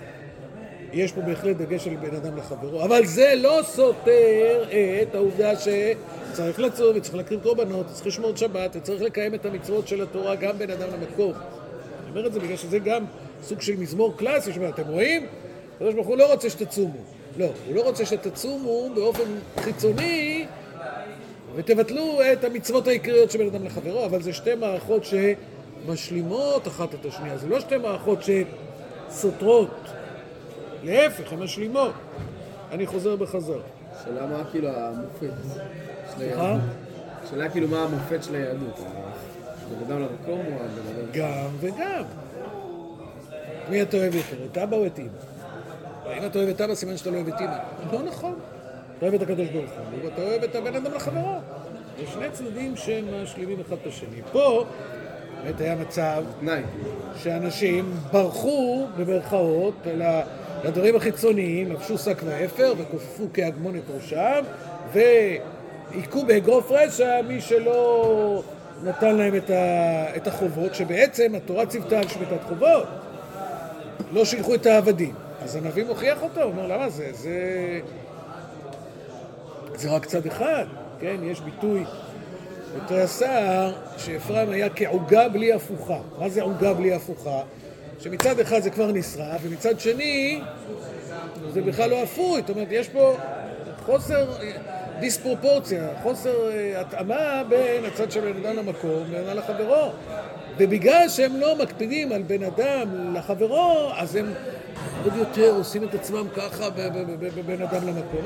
יש 0.93 1.11
פה 1.11 1.21
בהחלט 1.21 1.55
דגש 1.55 1.87
על 1.87 1.95
בן 1.95 2.15
אדם 2.15 2.37
לחברו, 2.37 2.83
אבל 2.83 3.05
זה 3.05 3.33
לא 3.37 3.59
סותר 3.63 4.63
את 5.01 5.15
העובדה 5.15 5.51
שצריך 5.55 6.59
לצום 6.59 6.95
וצריך 6.95 7.15
להקריב 7.15 7.39
קורבנות, 7.43 7.85
צריך 7.87 8.07
לשמור 8.07 8.35
שבת 8.35 8.75
וצריך 8.75 9.01
לקיים 9.01 9.35
את 9.35 9.45
המצוות 9.45 9.87
של 9.87 10.01
התורה 10.01 10.35
גם 10.35 10.57
בין 10.57 10.71
אדם 10.71 10.87
למקום. 10.93 11.33
אני 11.33 12.09
אומר 12.09 12.27
את 12.27 12.33
זה 12.33 12.39
בגלל 12.39 12.57
שזה 12.57 12.79
גם 12.79 13.05
סוג 13.43 13.61
של 13.61 13.75
מזמור 13.75 14.17
קלאסי, 14.17 14.53
שאומר, 14.53 14.69
אתם 14.69 14.87
רואים? 14.87 15.25
הקדוש 15.75 15.93
ברוך 15.93 16.07
הוא 16.07 16.17
לא 16.17 16.31
רוצה 16.31 16.49
שתצומו. 16.49 16.99
לא, 17.37 17.45
הוא 17.67 17.75
לא 17.75 17.81
רוצה 17.81 18.05
שתצומו 18.05 18.89
באופן 18.95 19.23
חיצוני 19.59 20.45
ותבטלו 21.55 22.19
את 22.33 22.43
המצוות 22.43 22.87
העיקריות 22.87 23.31
של 23.31 23.39
בן 23.39 23.55
אדם 23.55 23.65
לחברו, 23.65 24.05
אבל 24.05 24.21
זה 24.21 24.33
שתי 24.33 24.55
מערכות 24.55 25.03
שמשלימות 25.85 26.67
אחת 26.67 26.93
את 26.93 27.05
השנייה, 27.05 27.37
זה 27.37 27.47
לא 27.47 27.59
שתי 27.59 27.77
מערכות 27.77 28.19
שסותרות, 29.09 29.69
להפך, 30.83 31.33
הן 31.33 31.39
משלימות. 31.39 31.93
אני 32.71 32.87
חוזר 32.87 33.15
בחזרה. 33.15 33.61
שאלה 34.05 34.25
מה 34.25 34.43
כאילו 34.51 34.69
המופת 34.69 35.33
של? 36.17 36.21
היהדות. 36.21 36.61
שאלה 37.29 37.49
כאילו 37.49 37.67
מה 37.67 37.83
המופת 37.83 38.23
של 38.23 38.35
היהדות. 38.35 38.79
הבן 38.79 39.91
אדם 39.93 40.01
למקום 40.01 40.39
או 40.39 40.59
הבן 40.59 40.99
אדם... 40.99 41.11
גם 41.13 41.47
וגם. 41.59 42.03
מי 43.69 43.81
אתה 43.81 43.97
אוהב 43.97 44.15
יותר, 44.15 44.35
את 44.51 44.57
אבא 44.57 44.77
או 44.77 44.85
את 44.85 44.99
אמא? 44.99 45.07
אם 46.17 46.25
אתה 46.25 46.39
אוהב 46.39 46.49
את 46.49 46.61
אבא, 46.61 46.75
סימן 46.75 46.97
שאתה 46.97 47.09
לא 47.09 47.15
אוהב 47.15 47.27
את 47.27 47.41
אמא. 47.41 47.57
לא 47.93 48.03
נכון. 48.03 48.35
אתה 48.97 49.05
אוהב 49.05 49.13
את 49.13 49.21
הקדוש 49.21 49.47
ברוך 49.49 49.71
הוא, 49.71 50.05
ואתה 50.09 50.21
אוהב 50.21 50.43
את 50.43 50.55
הבן 50.55 50.75
אדם 50.75 50.93
לחברו. 50.93 51.35
זה 51.99 52.03
שני 52.13 52.25
צדדים 52.31 52.75
שמשלימים 52.75 53.59
אחד 53.59 53.75
את 53.81 53.87
השני. 53.87 54.21
פה 54.31 54.65
באמת 55.43 55.61
היה 55.61 55.75
מצב. 55.75 56.23
שאנשים 57.17 57.93
ברחו, 58.11 58.87
במרכאות, 58.97 59.73
ל- 59.87 60.21
לדברים 60.63 60.95
החיצוניים, 60.95 61.71
לבשו 61.71 61.97
שק 61.97 62.21
ואפר 62.25 62.73
וכופפו 62.77 63.23
כהגמון 63.33 63.75
את 63.75 63.83
ראשם, 63.95 64.43
והיכו 64.93 66.25
באגרוף 66.25 66.71
רשע 66.71 67.21
מי 67.27 67.41
שלא 67.41 68.43
נתן 68.83 69.15
להם 69.15 69.35
את, 69.35 69.49
ה, 69.49 70.15
את 70.15 70.27
החובות, 70.27 70.75
שבעצם 70.75 71.35
התורה 71.35 71.65
ציוותה 71.65 71.99
על 71.99 72.07
שמיטת 72.07 72.43
חובות. 72.47 72.87
לא 74.11 74.25
שילחו 74.25 74.55
את 74.55 74.65
העבדים. 74.65 75.13
אז 75.43 75.55
הנביא 75.55 75.83
מוכיח 75.85 76.23
אותו, 76.23 76.41
הוא 76.41 76.51
אומר, 76.51 76.67
למה 76.67 76.89
זה? 76.89 77.09
זה... 77.11 77.39
זה 79.75 79.89
רק 79.89 80.05
צד 80.05 80.25
אחד, 80.25 80.65
כן? 80.99 81.15
יש 81.23 81.41
ביטוי 81.41 81.83
בתרי 82.75 83.01
הסער 83.01 83.73
שאפרים 83.97 84.49
היה 84.49 84.69
כעוגה 84.69 85.29
בלי 85.29 85.53
הפוכה. 85.53 85.97
מה 86.19 86.29
זה 86.29 86.41
עוגה 86.41 86.73
בלי 86.73 86.93
הפוכה? 86.93 87.41
שמצד 88.03 88.39
אחד 88.39 88.59
זה 88.59 88.69
כבר 88.69 88.91
נשרף, 88.91 89.41
ומצד 89.43 89.79
שני 89.79 90.41
זה 91.53 91.61
בכלל 91.61 91.89
לא 91.89 92.03
אפוי. 92.03 92.41
זאת 92.41 92.49
אומרת, 92.49 92.67
יש 92.71 92.89
פה 92.89 93.17
חוסר 93.85 94.25
דיספרופורציה, 94.99 95.89
חוסר 96.03 96.51
אה, 96.51 96.81
התאמה 96.81 97.43
בין 97.49 97.85
הצד 97.85 98.11
של 98.11 98.31
בן 98.31 98.45
אדם 98.45 98.57
למקום 98.57 99.03
לבין 99.11 99.37
לחברו. 99.37 99.91
ובגלל 100.57 101.09
שהם 101.09 101.39
לא 101.39 101.55
מקפידים 101.55 102.11
על 102.11 102.21
בן 102.21 102.43
אדם 102.43 103.15
לחברו, 103.15 103.89
אז 103.95 104.15
הם 104.15 104.33
עוד 105.03 105.13
יותר 105.15 105.55
עושים 105.55 105.83
את 105.83 105.95
עצמם 105.95 106.27
ככה 106.35 106.69
בבין 107.19 107.61
אדם 107.61 107.87
למקום. 107.87 108.21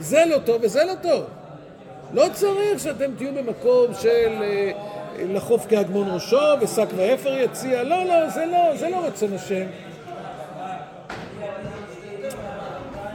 זה 0.00 0.24
לא 0.26 0.38
טוב 0.38 0.62
וזה 0.64 0.84
לא 0.84 0.94
טוב. 1.02 1.24
לא 2.12 2.26
צריך 2.32 2.80
שאתם 2.80 3.10
תהיו 3.16 3.34
במקום 3.34 3.94
של 4.00 4.42
אה, 4.42 4.72
לחוף 5.18 5.66
כהגמון 5.68 6.08
ראשו 6.10 6.36
ושק 6.60 6.86
ואפר 6.96 7.34
יציע. 7.38 7.82
לא, 7.82 8.04
לא, 8.04 8.28
זה 8.28 8.46
לא, 8.46 8.76
זה 8.76 8.88
לא 8.88 9.06
רצון 9.06 9.32
השם. 9.32 9.64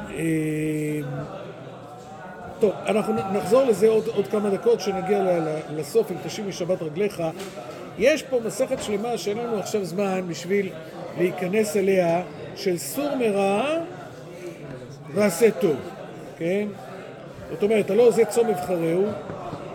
אה, 0.10 1.00
טוב, 2.60 2.72
אנחנו 2.86 3.14
נחזור 3.34 3.64
לזה 3.64 3.88
עוד, 3.90 4.08
עוד 4.08 4.28
כמה 4.28 4.50
דקות, 4.50 4.82
שנגיע 4.82 5.24
ל- 5.24 5.40
ל- 5.40 5.80
לסוף, 5.80 6.12
אם 6.12 6.16
תשיב 6.26 6.48
משבת 6.48 6.82
רגליך. 6.82 7.24
יש 8.00 8.24
פה 8.24 8.40
מסכת 8.46 8.84
שלמה 8.84 9.18
שאין 9.18 9.38
לנו 9.38 9.60
עכשיו 9.60 9.86
זמן 9.86 10.22
בשביל 10.28 10.70
להיכנס 11.18 11.78
אליה, 11.78 12.22
של 12.56 12.78
סור 12.78 13.16
מרע 13.16 13.64
ועשה 15.14 15.52
טוב, 15.52 15.76
כן? 16.38 16.68
זאת 17.52 17.64
אומרת, 17.64 17.90
הלא 17.90 18.12
זה 18.12 18.26
צום 18.26 18.50
אבחרהו, 18.50 19.06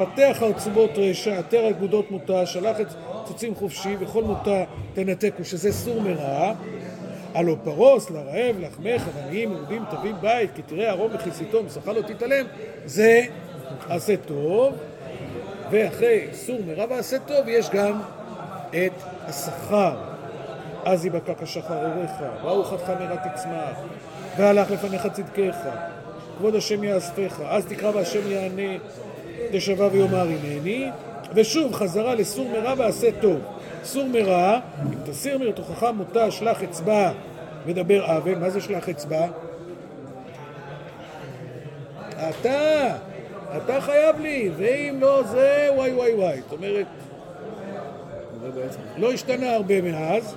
פתח 0.07 0.37
הרצומות 0.41 0.91
רשע, 0.97 1.39
עטר 1.39 1.69
אגודות 1.71 2.11
מותה, 2.11 2.47
שלח 2.47 2.81
את 2.81 2.87
צוצים 3.25 3.55
חופשי, 3.55 3.97
וכל 4.01 4.25
מותה 4.25 4.65
תנתקו, 4.95 5.45
שזה 5.45 5.73
סור 5.73 6.01
מרע. 6.01 6.53
הלא 7.35 7.57
פרוס, 7.65 8.11
לרעב, 8.11 8.57
לחמך, 8.61 9.09
עניים, 9.27 9.53
יהודים, 9.53 9.83
תביא 9.91 10.13
בית, 10.21 10.51
כי 10.55 10.63
תראה 10.63 10.91
ערום 10.91 11.11
וכיסיתו, 11.15 11.63
משכה 11.63 11.93
לא 11.93 12.03
תתעלם, 12.03 12.47
זה 12.85 13.23
עשה 13.89 14.17
טוב, 14.17 14.75
ואחרי 15.71 16.27
סור 16.33 16.59
מרע 16.67 16.85
ועשה 16.91 17.19
טוב 17.19 17.49
יש 17.49 17.71
גם 17.71 18.01
את 18.71 18.93
השכר. 19.27 19.95
אז 20.85 21.07
יבקע 21.07 21.33
כשחר 21.43 21.87
עורך, 21.87 22.11
ברוך 22.43 22.73
אתה 22.73 22.95
מרע 22.95 23.17
תצמח, 23.17 23.77
והלך 24.37 24.71
לפניך 24.71 25.07
צדקך, 25.13 25.57
כבוד 26.39 26.55
השם 26.55 26.85
יאספך, 26.85 27.41
אז 27.49 27.67
תקרא 27.67 27.91
והשם 27.95 28.31
יענה, 28.31 28.79
תשבע 29.53 29.89
ויאמר 29.93 30.27
הנני, 30.29 30.91
ושוב 31.35 31.75
חזרה 31.75 32.15
לסור 32.15 32.49
מרע 32.49 32.75
ועשה 32.77 33.09
טוב. 33.21 33.41
סור 33.85 34.09
מרע, 34.09 34.59
אם 34.83 34.99
תסיר 35.05 35.39
מרתוכך 35.39 35.87
מותה, 35.97 36.31
שלח 36.31 36.63
אצבע 36.63 37.11
ודבר 37.67 38.05
עוול. 38.05 38.39
מה 38.39 38.51
זה 38.51 38.61
שלח 38.61 38.89
אצבע? 38.89 39.27
אתה, 42.11 42.97
אתה 43.57 43.81
חייב 43.81 44.21
לי, 44.21 44.51
ואם 44.57 44.99
לא 45.01 45.23
זה, 45.23 45.69
וואי 45.77 45.93
וואי 45.93 46.15
וואי. 46.15 46.41
זאת 46.41 46.53
אומרת. 46.53 46.87
לא 48.97 49.13
השתנה 49.13 49.55
הרבה 49.55 49.83
מאז. 49.83 50.35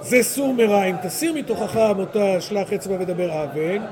זה 0.00 0.22
סור 0.22 0.54
מרע, 0.54 0.84
אם 0.84 0.96
תסיר 1.02 1.32
מתוכך 1.32 1.76
מותה, 1.96 2.40
שלח 2.40 2.72
אצבע 2.72 2.96
ודבר 3.00 3.44
אבן, 3.44 3.82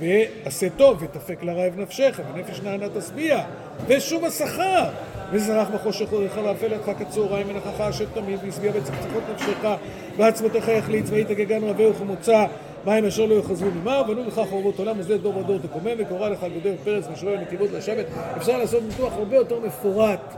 ועשה 0.00 0.70
טוב, 0.70 1.02
ותפק 1.02 1.42
לרעב 1.42 1.80
נפשך, 1.80 2.20
ונפש 2.34 2.60
נענה 2.60 2.86
תשביע. 2.88 3.40
ושוב 3.86 4.24
השכר. 4.24 4.84
וזרח 5.32 5.68
בחושך 5.68 6.12
אורך 6.12 6.36
ואפל 6.44 6.66
לך 6.66 6.90
כצהריים 6.98 7.46
ונכחה 7.50 7.88
אשר 7.88 8.04
תמיד 8.14 8.38
והשביע 8.44 8.72
בצחצחות 8.72 9.22
נפשך 9.34 9.68
ועצמותיך 10.16 10.68
יחליץ 10.68 11.10
ויתגגן 11.10 11.64
רבה 11.64 11.90
וכמוצא 11.90 12.46
מים 12.86 13.04
אשר 13.04 13.26
לא 13.26 13.34
יחזרו 13.34 13.70
ממר 13.70 14.02
בנו 14.02 14.24
לך 14.24 14.40
חורבות 14.50 14.78
עולם 14.78 15.00
ושדה 15.00 15.16
דור 15.16 15.36
ודור 15.36 15.58
תקומם 15.58 15.92
וקורא 15.98 16.28
לך 16.28 16.46
גודר 16.54 16.74
פרץ 16.84 17.04
ושלו 17.12 17.40
נתיבות 17.40 17.70
לשבת 17.70 18.06
אפשר 18.36 18.58
לעשות 18.58 18.82
ניתוח 18.88 19.12
הרבה 19.12 19.36
יותר 19.36 19.58
מפורט 19.60 20.34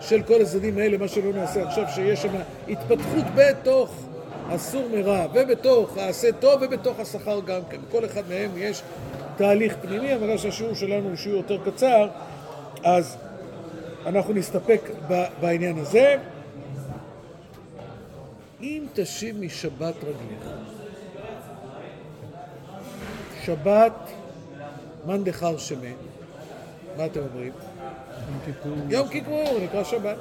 של 0.00 0.22
כל 0.22 0.42
הצדדים 0.42 0.78
האלה, 0.78 0.98
מה 0.98 1.08
שלא 1.08 1.32
נעשה 1.32 1.62
עכשיו, 1.62 1.84
שיש 1.94 2.22
שם 2.22 2.28
התפתחות 2.68 3.24
בתוך 3.34 4.07
הסור 4.48 4.88
מרע 4.92 5.26
ובתוך 5.34 5.96
העשה 5.96 6.32
טוב 6.32 6.62
ובתוך 6.62 7.00
השכר 7.00 7.40
גם 7.40 7.60
כן. 7.70 7.76
בכל 7.88 8.04
אחד 8.04 8.22
מהם 8.28 8.50
יש 8.56 8.82
תהליך 9.36 9.76
פנימי, 9.82 10.14
אבל 10.14 10.38
שהשיעור 10.38 10.74
שלנו 10.74 11.08
הוא 11.08 11.16
שיעור 11.16 11.36
יותר 11.36 11.70
קצר, 11.70 12.08
אז 12.84 13.16
אנחנו 14.06 14.34
נסתפק 14.34 14.80
בעניין 15.40 15.78
הזה. 15.78 16.16
אם 18.62 18.86
תשיב 18.92 19.40
משבת 19.40 19.94
רגליך, 19.96 20.48
שבת 23.42 23.92
מאן 25.06 25.24
דחר 25.24 25.58
שמן, 25.58 25.92
מה 26.96 27.06
אתם 27.06 27.20
אומרים? 27.20 27.52
יום 28.28 28.38
כיפור. 28.44 28.72
יום 28.88 29.08
כיפור 29.08 29.58
נקרא 29.62 29.84
שבת, 29.84 30.16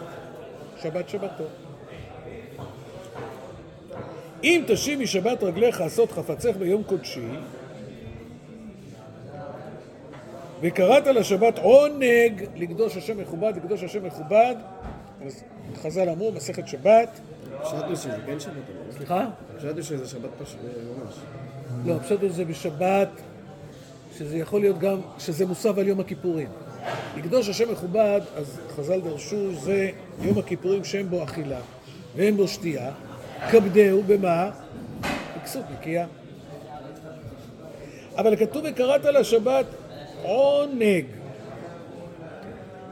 שבת 0.81 1.09
שבתו. 1.09 1.66
אם 4.43 4.63
תשיב 4.67 4.99
משבת 4.99 5.43
רגליך 5.43 5.81
עשות 5.81 6.11
חפצך 6.11 6.57
ביום 6.59 6.83
קודשי, 6.83 7.27
וקראת 10.61 11.07
לשבת 11.07 11.59
עונג 11.59 12.43
לקדוש 12.55 12.97
השם 12.97 13.17
מכובד, 13.17 13.53
לקדוש 13.55 13.83
השם 13.83 14.05
מכובד, 14.05 14.55
אז 15.25 15.43
חז"ל 15.81 16.09
אמרו, 16.09 16.31
מסכת 16.31 16.67
שבת, 16.67 17.19
חשבנו 17.63 17.95
שזה 17.95 18.17
כן 18.25 18.39
שבת, 18.39 18.53
אבל 18.53 18.97
סליחה? 18.97 19.25
חשבנו 19.57 19.83
שזה 19.83 20.07
שבת 20.07 20.29
פשוט, 20.43 20.59
ממש. 20.61 21.15
לא, 21.85 21.99
פשוט 21.99 22.19
זה 22.27 22.45
בשבת, 22.45 23.09
שזה 24.17 24.37
יכול 24.37 24.61
להיות 24.61 24.79
גם, 24.79 24.99
שזה 25.19 25.45
מוסב 25.45 25.79
על 25.79 25.87
יום 25.87 25.99
הכיפורים. 25.99 26.47
לקדוש 27.17 27.49
השם 27.49 27.71
מכובד, 27.71 28.21
אז 28.35 28.59
חז"ל 28.75 29.01
דרשו, 29.01 29.55
זה 29.55 29.89
יום 30.21 30.37
הכיפורים 30.37 30.83
שאין 30.83 31.09
בו 31.09 31.23
אכילה 31.23 31.59
ואין 32.15 32.37
בו 32.37 32.47
שתייה. 32.47 32.91
כבדהו 33.51 34.03
במה? 34.03 34.49
בכסות 35.37 35.63
נקייה. 35.71 36.05
אבל 38.17 38.35
כתוב 38.35 38.63
וקראת 38.69 39.05
לשבת 39.05 39.65
עונג. 40.23 41.05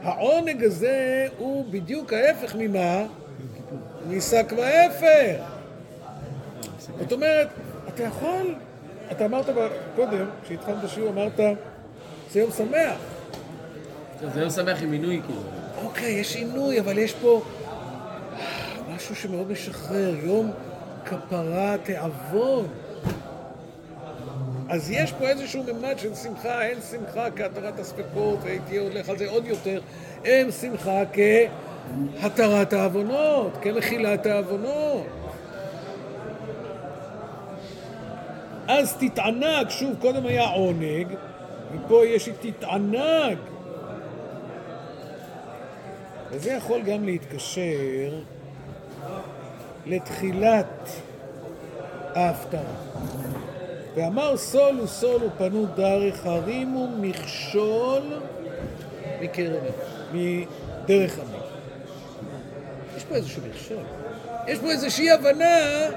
העונג 0.02 0.64
הזה 0.64 1.26
הוא 1.38 1.64
בדיוק 1.70 2.12
ההפך 2.12 2.54
ממה? 2.58 3.06
משק 4.08 4.52
ואפר. 4.56 5.42
זאת 6.98 7.12
אומרת, 7.12 7.48
אתה 7.88 8.02
יכול, 8.02 8.54
אתה 9.12 9.24
אמרת 9.24 9.46
קודם, 9.96 10.26
כשהתחלת 10.44 10.78
את 10.78 10.84
השיעור, 10.84 11.10
אמרת, 11.10 11.40
זה 12.32 12.40
יום 12.40 12.50
שמח. 12.50 12.98
זה 14.34 14.40
יום 14.40 14.50
שמח 14.50 14.82
עם 14.82 14.90
מינוי 14.90 15.20
כאילו. 15.26 15.40
אוקיי, 15.84 16.12
יש 16.12 16.36
עינוי, 16.36 16.80
אבל 16.80 16.98
יש 16.98 17.14
פה 17.14 17.42
משהו 19.10 19.16
שמאוד 19.16 19.50
משחרר, 19.50 20.14
יום 20.22 20.52
כפרה 21.04 21.76
תיאבון. 21.82 22.66
אז 24.68 24.90
יש 24.90 25.12
פה 25.12 25.28
איזשהו 25.28 25.62
ממד 25.62 25.98
של 25.98 26.14
שמחה, 26.14 26.62
אין 26.62 26.78
שמחה 26.90 27.30
כהתרת 27.30 27.78
הספקות, 27.78 28.38
והייתי 28.42 28.78
הולך 28.78 29.08
על 29.08 29.18
זה 29.18 29.28
עוד 29.30 29.46
יותר, 29.46 29.80
אין 30.24 30.50
שמחה 30.50 31.02
כהתרת 31.12 32.72
העוונות, 32.72 33.52
כמחילת 33.62 34.26
העוונות. 34.26 35.06
אז 38.68 38.96
תתענג, 38.96 39.68
שוב, 39.68 39.96
קודם 40.00 40.26
היה 40.26 40.48
עונג, 40.48 41.06
ופה 41.72 42.06
יש 42.06 42.28
תתענג. 42.40 43.38
וזה 46.30 46.52
יכול 46.52 46.82
גם 46.82 47.04
להתקשר 47.04 48.35
לתחילת 49.86 50.90
ההפטרה. 52.14 52.60
ואמר 53.94 54.36
סולו 54.36 54.86
סולו 54.86 55.28
פנו 55.38 55.66
דרך 55.66 56.26
הרימו 56.26 56.88
מכשול 57.00 58.02
מקרב 59.20 59.62
מדרך 60.12 61.18
עמי. 61.18 61.38
יש 62.96 63.04
פה 63.04 63.14
איזשהו 63.14 63.42
מכשול. 63.48 63.82
יש 64.46 64.58
פה 64.58 64.70
איזושהי 64.70 65.10
הבנה 65.10 65.88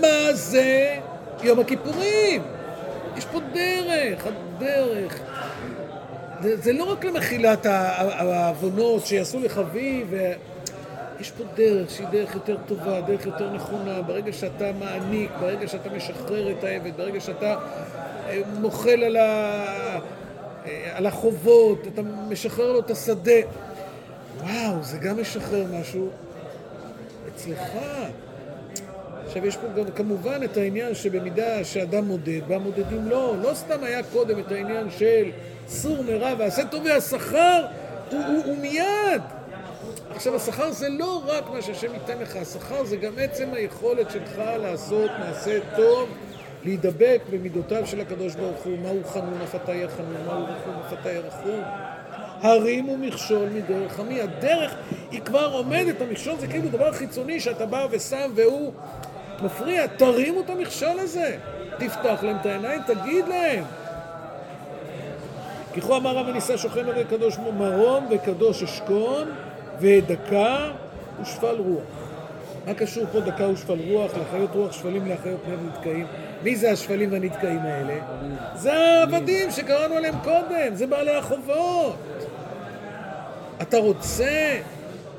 מה 0.00 0.32
זה 0.32 0.96
יום 1.42 1.60
הכיפורים. 1.60 2.42
יש 3.16 3.24
פה 3.24 3.40
דרך, 3.52 4.26
הדרך. 4.26 5.20
זה, 6.42 6.56
זה 6.56 6.72
לא 6.72 6.84
רק 6.84 7.04
למחילת 7.04 7.66
העוונות 7.66 9.06
שיעשו 9.06 9.40
ו... 10.10 10.32
יש 11.20 11.30
פה 11.30 11.44
דרך 11.56 11.90
שהיא 11.90 12.06
דרך 12.06 12.34
יותר 12.34 12.56
טובה, 12.66 13.00
דרך 13.00 13.26
יותר 13.26 13.50
נכונה. 13.50 14.02
ברגע 14.02 14.32
שאתה 14.32 14.72
מעניק, 14.78 15.30
ברגע 15.40 15.68
שאתה 15.68 15.90
משחרר 15.90 16.50
את 16.50 16.64
העבד, 16.64 16.96
ברגע 16.96 17.20
שאתה 17.20 17.56
אה, 18.28 18.40
מוחל 18.60 19.04
על, 19.04 19.16
ה... 19.16 19.20
אה, 20.66 20.90
על 20.94 21.06
החובות, 21.06 21.86
אתה 21.94 22.02
משחרר 22.28 22.72
לו 22.72 22.80
את 22.80 22.90
השדה. 22.90 23.40
וואו, 24.40 24.82
זה 24.82 24.98
גם 24.98 25.20
משחרר 25.20 25.64
משהו 25.80 26.08
אצלך. 27.28 27.62
עכשיו, 29.26 29.46
יש 29.46 29.56
פה 29.56 29.66
גם 29.76 29.84
כמובן 29.96 30.40
את 30.44 30.56
העניין 30.56 30.94
שבמידה 30.94 31.64
שאדם 31.64 32.04
מודד, 32.04 32.40
והמודדים 32.48 33.08
לא, 33.08 33.34
לא 33.42 33.54
סתם 33.54 33.84
היה 33.84 34.02
קודם 34.02 34.38
את 34.38 34.52
העניין 34.52 34.90
של 34.90 35.30
סור 35.68 36.04
מרע 36.04 36.34
ועשה 36.38 36.64
טוב 36.64 36.84
והשכר 36.84 37.66
הוא, 38.10 38.20
הוא, 38.26 38.44
הוא 38.44 38.56
מיד. 38.56 39.39
עכשיו, 40.20 40.36
השכר 40.36 40.72
זה 40.72 40.88
לא 40.88 41.22
רק 41.26 41.50
מה 41.50 41.62
שהשם 41.62 41.94
ייתן 41.94 42.18
לך, 42.18 42.36
השכר 42.36 42.84
זה 42.84 42.96
גם 42.96 43.12
עצם 43.18 43.48
היכולת 43.52 44.10
שלך 44.10 44.42
לעשות 44.62 45.10
מעשה 45.18 45.58
טוב, 45.76 46.08
להידבק 46.64 47.20
במידותיו 47.30 47.86
של 47.86 48.00
הקדוש 48.00 48.34
ברוך 48.34 48.62
הוא, 48.62 48.78
מהו 48.78 49.04
חנון 49.04 49.40
אף 49.44 49.54
אתה 49.54 49.72
יהיה 49.72 49.88
חנון, 49.88 50.26
מהו 50.26 50.44
רחום 50.44 50.74
אף 50.86 50.92
אתה 50.92 51.08
יהיה 51.10 51.20
רחום. 51.20 51.62
הרים 52.40 52.88
ומכשול 52.88 53.48
מדרך 53.48 54.00
עמי. 54.00 54.20
הדרך 54.20 54.74
היא 55.10 55.20
כבר 55.20 55.50
עומדת, 55.52 56.00
המכשול 56.00 56.34
זה 56.38 56.46
כאילו 56.46 56.68
דבר 56.68 56.92
חיצוני 56.92 57.40
שאתה 57.40 57.66
בא 57.66 57.86
ושם 57.90 58.30
והוא 58.34 58.72
מפריע. 59.42 59.86
תרימו 59.86 60.40
את 60.40 60.50
המכשול 60.50 60.98
הזה. 60.98 61.36
תפתח 61.78 62.18
להם 62.22 62.36
את 62.40 62.46
העיניים, 62.46 62.80
תגיד 62.86 63.28
להם. 63.28 63.64
כי 65.74 65.80
כה 65.80 65.96
אמר 65.96 66.16
רב 66.16 66.26
ונישא 66.28 66.56
שוכן 66.56 66.88
הרי 66.88 67.04
קדוש 67.04 67.38
מרום 67.38 68.06
וקדוש 68.10 68.62
אשכון 68.62 69.28
ודקה 69.80 70.70
ושפל 71.22 71.56
רוח. 71.58 72.10
מה 72.66 72.74
קשור 72.74 73.04
פה 73.12 73.20
דקה 73.20 73.48
ושפל 73.48 73.78
רוח, 73.88 74.12
לחיות 74.14 74.50
רוח 74.54 74.72
שפלים 74.72 75.06
להחיות 75.06 75.40
לב 75.48 75.66
נתקעים? 75.66 76.06
מי 76.42 76.56
זה 76.56 76.70
השפלים 76.70 77.12
והנתקעים 77.12 77.60
האלה? 77.60 77.94
זה 78.54 78.72
העבדים 78.72 79.50
שקראנו 79.50 79.94
עליהם 79.94 80.14
קודם, 80.24 80.74
זה 80.74 80.86
בעלי 80.86 81.16
החובות. 81.16 81.96
אתה 83.62 83.78
רוצה 83.78 84.58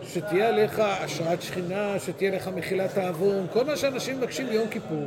שתהיה 0.04 0.48
עליך 0.48 0.80
השראת 0.86 1.42
שכינה, 1.42 1.96
שתהיה 2.00 2.36
לך 2.36 2.50
מחילת 2.56 2.98
העוון, 2.98 3.48
כל 3.54 3.66
מה 3.66 3.76
שאנשים 3.76 4.18
מבקשים 4.18 4.48
ביום 4.48 4.68
כיפור. 4.68 5.06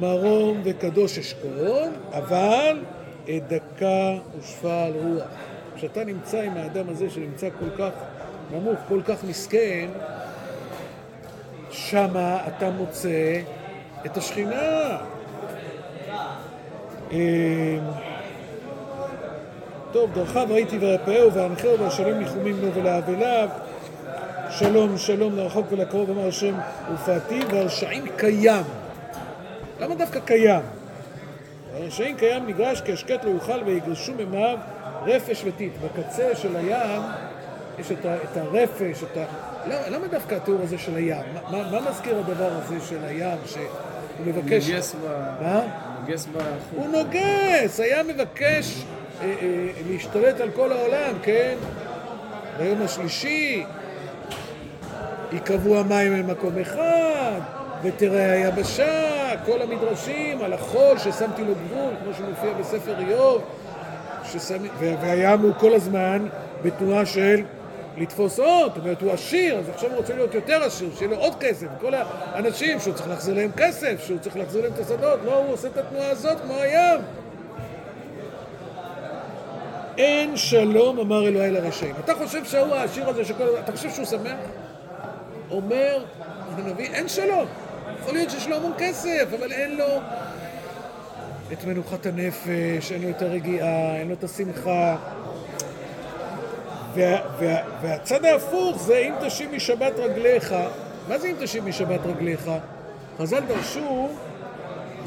מרום 0.00 0.60
וקדוש 0.64 1.18
אשכול, 1.18 1.88
אבל 2.12 2.82
את 3.24 3.48
דקה 3.48 4.18
ושפל 4.38 4.92
רוח. 5.02 5.51
כשאתה 5.82 6.04
נמצא 6.04 6.40
עם 6.40 6.56
האדם 6.56 6.88
הזה 6.88 7.10
שנמצא 7.10 7.48
כל 7.58 7.70
כך 7.78 7.90
נמוך, 8.50 8.78
כל 8.88 9.00
כך 9.04 9.24
מסכן, 9.24 9.88
שמה 11.70 12.38
אתה 12.46 12.70
מוצא 12.70 13.40
את 14.06 14.16
השכינה. 14.16 14.98
אמ, 17.12 17.18
טוב, 19.92 20.14
דרכיו 20.14 20.46
ראיתי 20.50 20.78
וירפאהו 20.78 21.32
ואנחהו 21.32 21.78
והשלום 21.78 22.18
ניחומים 22.18 22.60
לו 22.62 22.74
ולאבליו. 22.74 23.48
שלום, 24.50 24.98
שלום 24.98 25.36
לרחוק 25.36 25.66
ולקרוב, 25.70 26.10
אמר 26.10 26.28
השם 26.28 26.54
ופעתי, 26.94 27.40
והרשעים 27.50 28.04
קיים. 28.16 28.64
למה 29.80 29.94
דווקא 29.94 30.20
קיים? 30.20 30.62
הרשעים 31.74 32.16
קיים 32.16 32.46
נגרש 32.46 32.80
כי 32.80 32.92
השקט 32.92 33.24
לא 33.24 33.30
יאכל 33.30 33.60
ויגרשו 33.66 34.12
ממיו 34.14 34.58
רפש 35.06 35.44
וטיט. 35.46 35.72
בקצה 35.84 36.36
של 36.36 36.56
הים 36.56 37.02
יש 37.78 37.92
את, 37.92 38.04
ה, 38.04 38.14
את 38.14 38.36
הרפש, 38.36 39.02
את 39.02 39.16
ה... 39.16 39.24
למה, 39.66 39.88
למה 39.88 40.06
דווקא 40.08 40.34
התיאור 40.34 40.60
הזה 40.62 40.78
של 40.78 40.96
הים? 40.96 41.24
מה, 41.50 41.70
מה, 41.70 41.90
מזכיר 41.90 42.18
הדבר 42.18 42.50
הזה 42.52 42.80
של 42.88 43.04
הים 43.04 43.38
שהוא 43.46 43.62
מבקש... 44.26 44.70
נוגס 44.70 44.94
ב... 44.94 45.06
מה? 45.42 45.60
נוגס 46.00 46.26
בחוט. 46.26 46.76
הוא 46.76 46.88
נוגס, 46.88 47.80
היה 47.80 48.02
מבקש 48.02 48.84
אה, 49.20 49.26
אה, 49.42 49.68
להשתלט 49.90 50.40
על 50.40 50.50
כל 50.50 50.72
העולם, 50.72 51.14
כן? 51.22 51.54
ביום 52.58 52.82
השלישי 52.82 53.64
ייקבעו 55.32 55.78
המים 55.78 56.26
במקום 56.26 56.58
אחד, 56.58 57.40
ותראה 57.82 58.32
היבשה, 58.32 59.30
כל 59.46 59.62
המדרשים 59.62 60.42
על 60.42 60.52
החול 60.52 60.98
ששמתי 60.98 61.42
לו 61.44 61.54
גבול, 61.54 61.94
כמו 62.04 62.14
שמופיע 62.14 62.52
בספר 62.52 62.98
איוב, 62.98 63.42
ששם... 64.32 64.62
והים 64.80 65.40
הוא 65.40 65.52
כל 65.58 65.74
הזמן 65.74 66.26
בתנועה 66.62 67.06
של 67.06 67.42
לתפוס 67.96 68.38
עוד, 68.38 68.72
זאת 68.74 68.84
אומרת 68.84 69.02
הוא 69.02 69.12
עשיר, 69.12 69.58
אז 69.58 69.68
עכשיו 69.68 69.90
הוא 69.90 69.96
רוצה 69.96 70.14
להיות 70.14 70.34
יותר 70.34 70.64
עשיר, 70.64 70.88
שיהיה 70.96 71.10
לו 71.10 71.16
עוד 71.16 71.34
כסף, 71.40 71.66
כל 71.80 71.92
האנשים 71.94 72.80
שהוא 72.80 72.94
צריך 72.94 73.08
להחזיר 73.08 73.34
להם 73.34 73.50
כסף, 73.56 74.04
שהוא 74.06 74.18
צריך 74.18 74.36
להחזיר 74.36 74.62
להם 74.62 74.72
את 74.72 74.78
השדות, 74.78 75.20
לא, 75.24 75.38
הוא 75.38 75.52
עושה 75.52 75.68
את 75.68 75.76
התנועה 75.76 76.10
הזאת 76.10 76.40
כמו 76.40 76.54
הים. 76.54 77.00
אין 79.98 80.36
שלום, 80.36 80.98
אמר 80.98 81.28
אלוהי 81.28 81.50
לרשעים. 81.50 81.94
אתה 82.04 82.14
חושב 82.14 82.44
שהוא 82.44 82.74
העשיר 82.74 83.08
הזה 83.08 83.24
שכל... 83.24 83.44
אתה 83.64 83.72
חושב 83.72 83.90
שהוא 83.90 84.04
שמח? 84.04 84.38
אומר 85.50 86.04
הנביא, 86.56 86.86
אין 86.86 87.08
שלום. 87.08 87.46
יכול 88.00 88.14
להיות 88.14 88.30
שיש 88.30 88.48
לו 88.48 88.56
המון 88.56 88.72
כסף, 88.78 89.26
אבל 89.40 89.52
אין 89.52 89.76
לו 89.76 89.84
את 91.52 91.64
מנוחת 91.64 92.06
הנפש, 92.06 92.92
אין 92.92 93.02
לו 93.02 93.10
את 93.10 93.22
הרגיעה, 93.22 93.96
אין 93.96 94.08
לו 94.08 94.14
את 94.14 94.24
השמחה. 94.24 94.96
וה, 96.94 97.16
וה, 97.38 97.56
והצד 97.82 98.24
ההפוך 98.24 98.82
זה 98.82 98.98
אם 98.98 99.12
תשיב 99.20 99.54
משבת 99.54 99.92
רגליך. 99.96 100.54
מה 101.08 101.18
זה 101.18 101.28
אם 101.28 101.34
תשיב 101.40 101.68
משבת 101.68 102.00
רגליך? 102.06 102.50
חז"ל 103.18 103.40
דרשו 103.40 104.08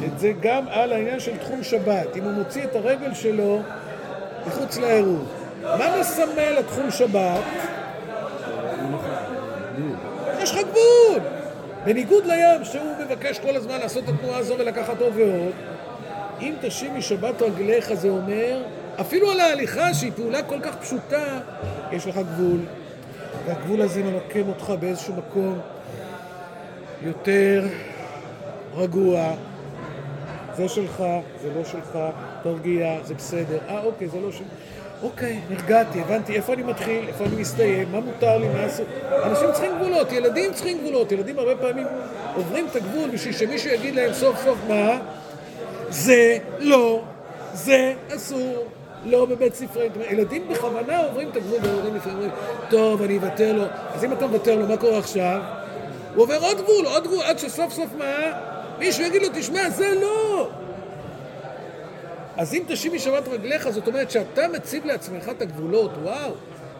את 0.05 0.19
זה 0.19 0.31
גם 0.41 0.65
על 0.69 0.93
העניין 0.93 1.19
של 1.19 1.37
תחום 1.37 1.63
שבת. 1.63 2.15
אם 2.15 2.23
הוא 2.23 2.31
מוציא 2.31 2.63
את 2.63 2.75
הרגל 2.75 3.13
שלו 3.13 3.61
מחוץ 4.47 4.77
לעירוב. 4.77 5.31
מה 5.63 5.99
מסמל 5.99 6.57
התחום 6.59 6.91
שבת? 6.91 7.43
יש 10.39 10.51
לך 10.51 10.57
גבול! 10.57 11.19
בניגוד 11.85 12.25
לים, 12.25 12.65
שהוא 12.65 12.95
מבקש 13.05 13.39
כל 13.39 13.55
הזמן 13.55 13.79
לעשות 13.79 14.03
את 14.03 14.09
התנועה 14.09 14.37
הזו 14.37 14.55
ולקחת 14.59 15.01
עוד 15.01 15.13
ועוד, 15.15 15.53
אם 16.41 16.53
תשיב 16.61 16.93
משבת 16.93 17.41
רגליך 17.41 17.93
זה 17.93 18.09
אומר, 18.09 18.63
אפילו 19.01 19.31
על 19.31 19.39
ההליכה 19.39 19.93
שהיא 19.93 20.11
פעולה 20.15 20.43
כל 20.43 20.59
כך 20.61 20.75
פשוטה, 20.75 21.39
יש 21.91 22.07
לך 22.07 22.15
גבול, 22.15 22.59
והגבול 23.45 23.81
הזה 23.81 24.03
ממקם 24.03 24.49
אותך 24.49 24.73
באיזשהו 24.79 25.13
מקום 25.13 25.59
יותר 27.01 27.67
רגוע. 28.75 29.33
זה 30.57 30.69
שלך, 30.69 31.03
זה 31.41 31.49
לא 31.55 31.63
שלך, 31.63 31.99
תרגיע, 32.43 32.97
זה 33.03 33.13
בסדר. 33.13 33.57
אה, 33.69 33.83
אוקיי, 33.83 34.07
זה 34.07 34.19
לא 34.19 34.31
שלך. 34.31 34.47
אוקיי, 35.03 35.39
נרגעתי, 35.49 36.01
הבנתי 36.01 36.35
איפה 36.35 36.53
אני 36.53 36.63
מתחיל, 36.63 37.07
איפה 37.07 37.25
אני 37.25 37.35
מסתיים, 37.35 37.91
מה 37.91 37.99
מותר 37.99 38.37
לי, 38.37 38.47
מה 38.47 38.67
אסור. 38.67 38.85
אנשים 39.23 39.51
צריכים 39.51 39.71
גבולות, 39.75 40.11
ילדים 40.11 40.53
צריכים 40.53 40.77
גבולות. 40.77 41.11
ילדים 41.11 41.39
הרבה 41.39 41.55
פעמים 41.55 41.87
עוברים 42.35 42.67
את 42.71 42.75
הגבול 42.75 43.09
בשביל 43.09 43.33
שמישהו 43.33 43.69
יגיד 43.69 43.95
להם 43.95 44.13
סוף 44.13 44.43
סוף 44.43 44.57
מה? 44.67 44.99
זה 45.95 46.37
לא, 46.59 47.03
זה 47.53 47.93
אסור, 48.15 48.67
לא 49.05 49.25
בבית 49.25 49.55
ספרי. 49.55 49.89
ילדים 50.11 50.47
בכוונה 50.49 50.97
עוברים 50.97 51.29
את 51.29 51.35
הגבול 51.35 51.59
והורים 51.63 51.95
לפעמים 51.95 52.17
אומרים, 52.17 52.31
טוב, 52.69 53.01
אני 53.01 53.17
אוותר 53.17 53.53
לו. 53.53 53.63
אז 53.93 54.03
אם 54.03 54.13
אתה 54.13 54.27
מוותר 54.27 54.55
לו, 54.55 54.67
מה 54.67 54.77
קורה 54.77 54.97
עכשיו? 54.97 55.41
הוא 56.15 56.23
עובר 56.23 56.37
עוד 56.41 56.57
גבול, 56.57 56.85
עוד 56.85 57.03
גבול, 57.03 57.23
עד 57.23 57.39
שסוף 57.39 57.73
סוף 57.73 57.89
מה? 57.97 58.15
מישהו 58.79 59.03
יגיד 59.03 59.21
לו, 59.21 59.27
תשמע, 59.33 59.69
זה 59.69 59.95
לא. 60.01 60.49
אז 62.37 62.53
אם 62.53 62.63
תשיב 62.67 62.93
משבת 62.93 63.27
רגליך, 63.27 63.69
זאת 63.69 63.87
אומרת 63.87 64.11
שאתה 64.11 64.47
מציב 64.47 64.85
לעצמך 64.85 65.29
את 65.29 65.41
הגבולות, 65.41 65.91
וואו, 66.03 66.31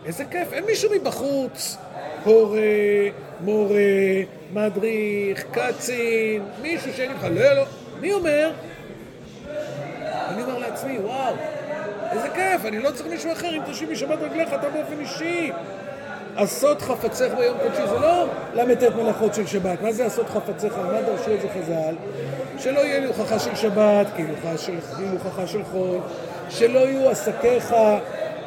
איזה 0.06 0.26
כיף. 0.26 0.54
אין 0.54 0.66
מישהו 0.66 0.92
מבחוץ, 0.92 1.78
הורה, 2.24 2.60
מורה, 3.42 3.76
מדריך, 4.54 5.46
קצין, 5.52 6.44
מישהו 6.62 6.92
שיגיד 6.96 7.16
לך, 7.16 7.28
לא, 7.36 7.54
לא. 7.54 7.64
מי 8.02 8.14
אומר? 8.14 8.52
אני 10.36 10.44
אומר 10.44 10.58
לעצמי, 10.58 11.00
וואו, 11.00 11.34
איזה 12.12 12.30
כיף, 12.30 12.66
אני 12.66 12.80
לא 12.80 12.92
צריך 12.92 13.10
מישהו 13.10 13.32
אחר, 13.32 13.50
אם 13.50 13.62
תשיב 13.72 13.92
משבת 13.92 14.20
רגליך, 14.22 14.50
אתה 14.54 14.70
באופן 14.70 15.00
אישי. 15.00 15.52
עשות 16.38 16.82
חפצך 16.82 17.28
ביום 17.38 17.58
קודשי, 17.64 17.88
זה 17.88 18.00
לא 18.00 18.28
ל"ט 18.54 18.84
מלאכות 18.84 19.34
של 19.34 19.48
שבת. 19.48 19.82
מה 19.82 19.92
זה 19.92 20.06
עשות 20.06 20.30
חפצך? 20.30 20.74
מה 20.78 21.02
דרשו 21.02 21.34
את 21.34 21.42
זה 21.42 21.48
חז"ל? 21.60 21.96
שלא 22.58 22.80
יהיה 22.80 23.00
לי 23.00 23.08
הוכחה 23.08 23.40
של 23.40 23.56
שבת, 23.56 24.08
כאילו 24.16 24.34
הוכחה 25.12 25.48
של 25.48 25.64
חול, 25.72 26.00
שלא 26.50 26.80
יהיו 26.80 27.10
עסקיך, 27.10 27.76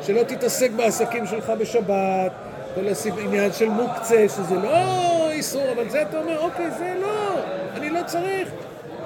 שלא 0.03 0.23
תתעסק 0.23 0.71
בעסקים 0.71 1.27
שלך 1.27 1.53
בשבת, 1.59 2.33
כל 2.75 2.81
העניין 3.19 3.53
של 3.53 3.69
מוקצה, 3.69 4.25
שזה 4.29 4.55
לא 4.55 5.31
איסור, 5.31 5.73
אבל 5.73 5.89
זה 5.89 6.03
אתה 6.03 6.19
אומר, 6.19 6.39
אוקיי, 6.39 6.71
זה 6.71 6.95
לא, 7.01 7.35
אני 7.77 7.91
לא 7.91 8.01
צריך. 8.07 8.49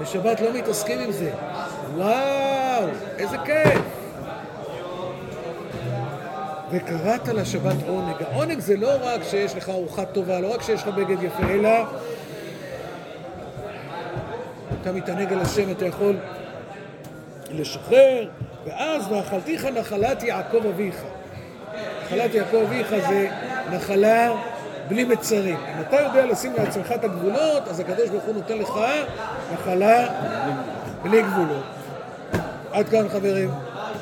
בשבת 0.00 0.40
לא 0.40 0.52
מתעסקים 0.52 1.00
עם 1.00 1.12
זה. 1.12 1.30
וואו, 2.82 2.94
איזה 3.18 3.36
כיף. 3.44 3.80
וקראת 6.70 7.28
לשבת 7.28 7.76
עונג. 7.88 8.14
העונג 8.30 8.58
זה 8.58 8.76
לא 8.76 8.90
רק 9.02 9.20
שיש 9.22 9.54
לך 9.54 9.68
ארוחה 9.68 10.04
טובה, 10.04 10.40
לא 10.40 10.54
רק 10.54 10.62
שיש 10.62 10.82
לך 10.82 10.88
בגד 10.88 11.22
יפה, 11.22 11.42
אלא 11.50 11.70
אתה 14.80 14.92
מתענג 14.92 15.32
על 15.32 15.40
השם, 15.40 15.70
אתה 15.70 15.86
יכול 15.86 16.16
לשחרר, 17.50 18.28
ואז 18.66 19.12
ואכלתיך 19.12 19.64
נחלת 19.64 20.22
יעקב 20.22 20.66
אביך. 20.66 21.02
נחלת 22.04 22.34
יעקב 22.34 22.56
אביך 22.56 22.90
זה 23.08 23.28
נחלה 23.70 24.32
בלי 24.88 25.04
מצרים. 25.04 25.56
אם 25.56 25.80
אתה 25.80 25.96
יודע 26.00 26.26
לשים 26.26 26.52
לעצמך 26.58 26.92
את 26.92 27.04
הגבולות, 27.04 27.68
אז 27.68 27.80
הקדוש 27.80 28.08
ברוך 28.08 28.24
הוא 28.24 28.34
נותן 28.34 28.58
לך 28.58 28.72
נחלה 29.52 30.08
בלי 31.02 31.22
גבולות. 31.22 31.81
עד 32.72 32.88
כאן 32.88 33.08
חברים. 33.08 33.71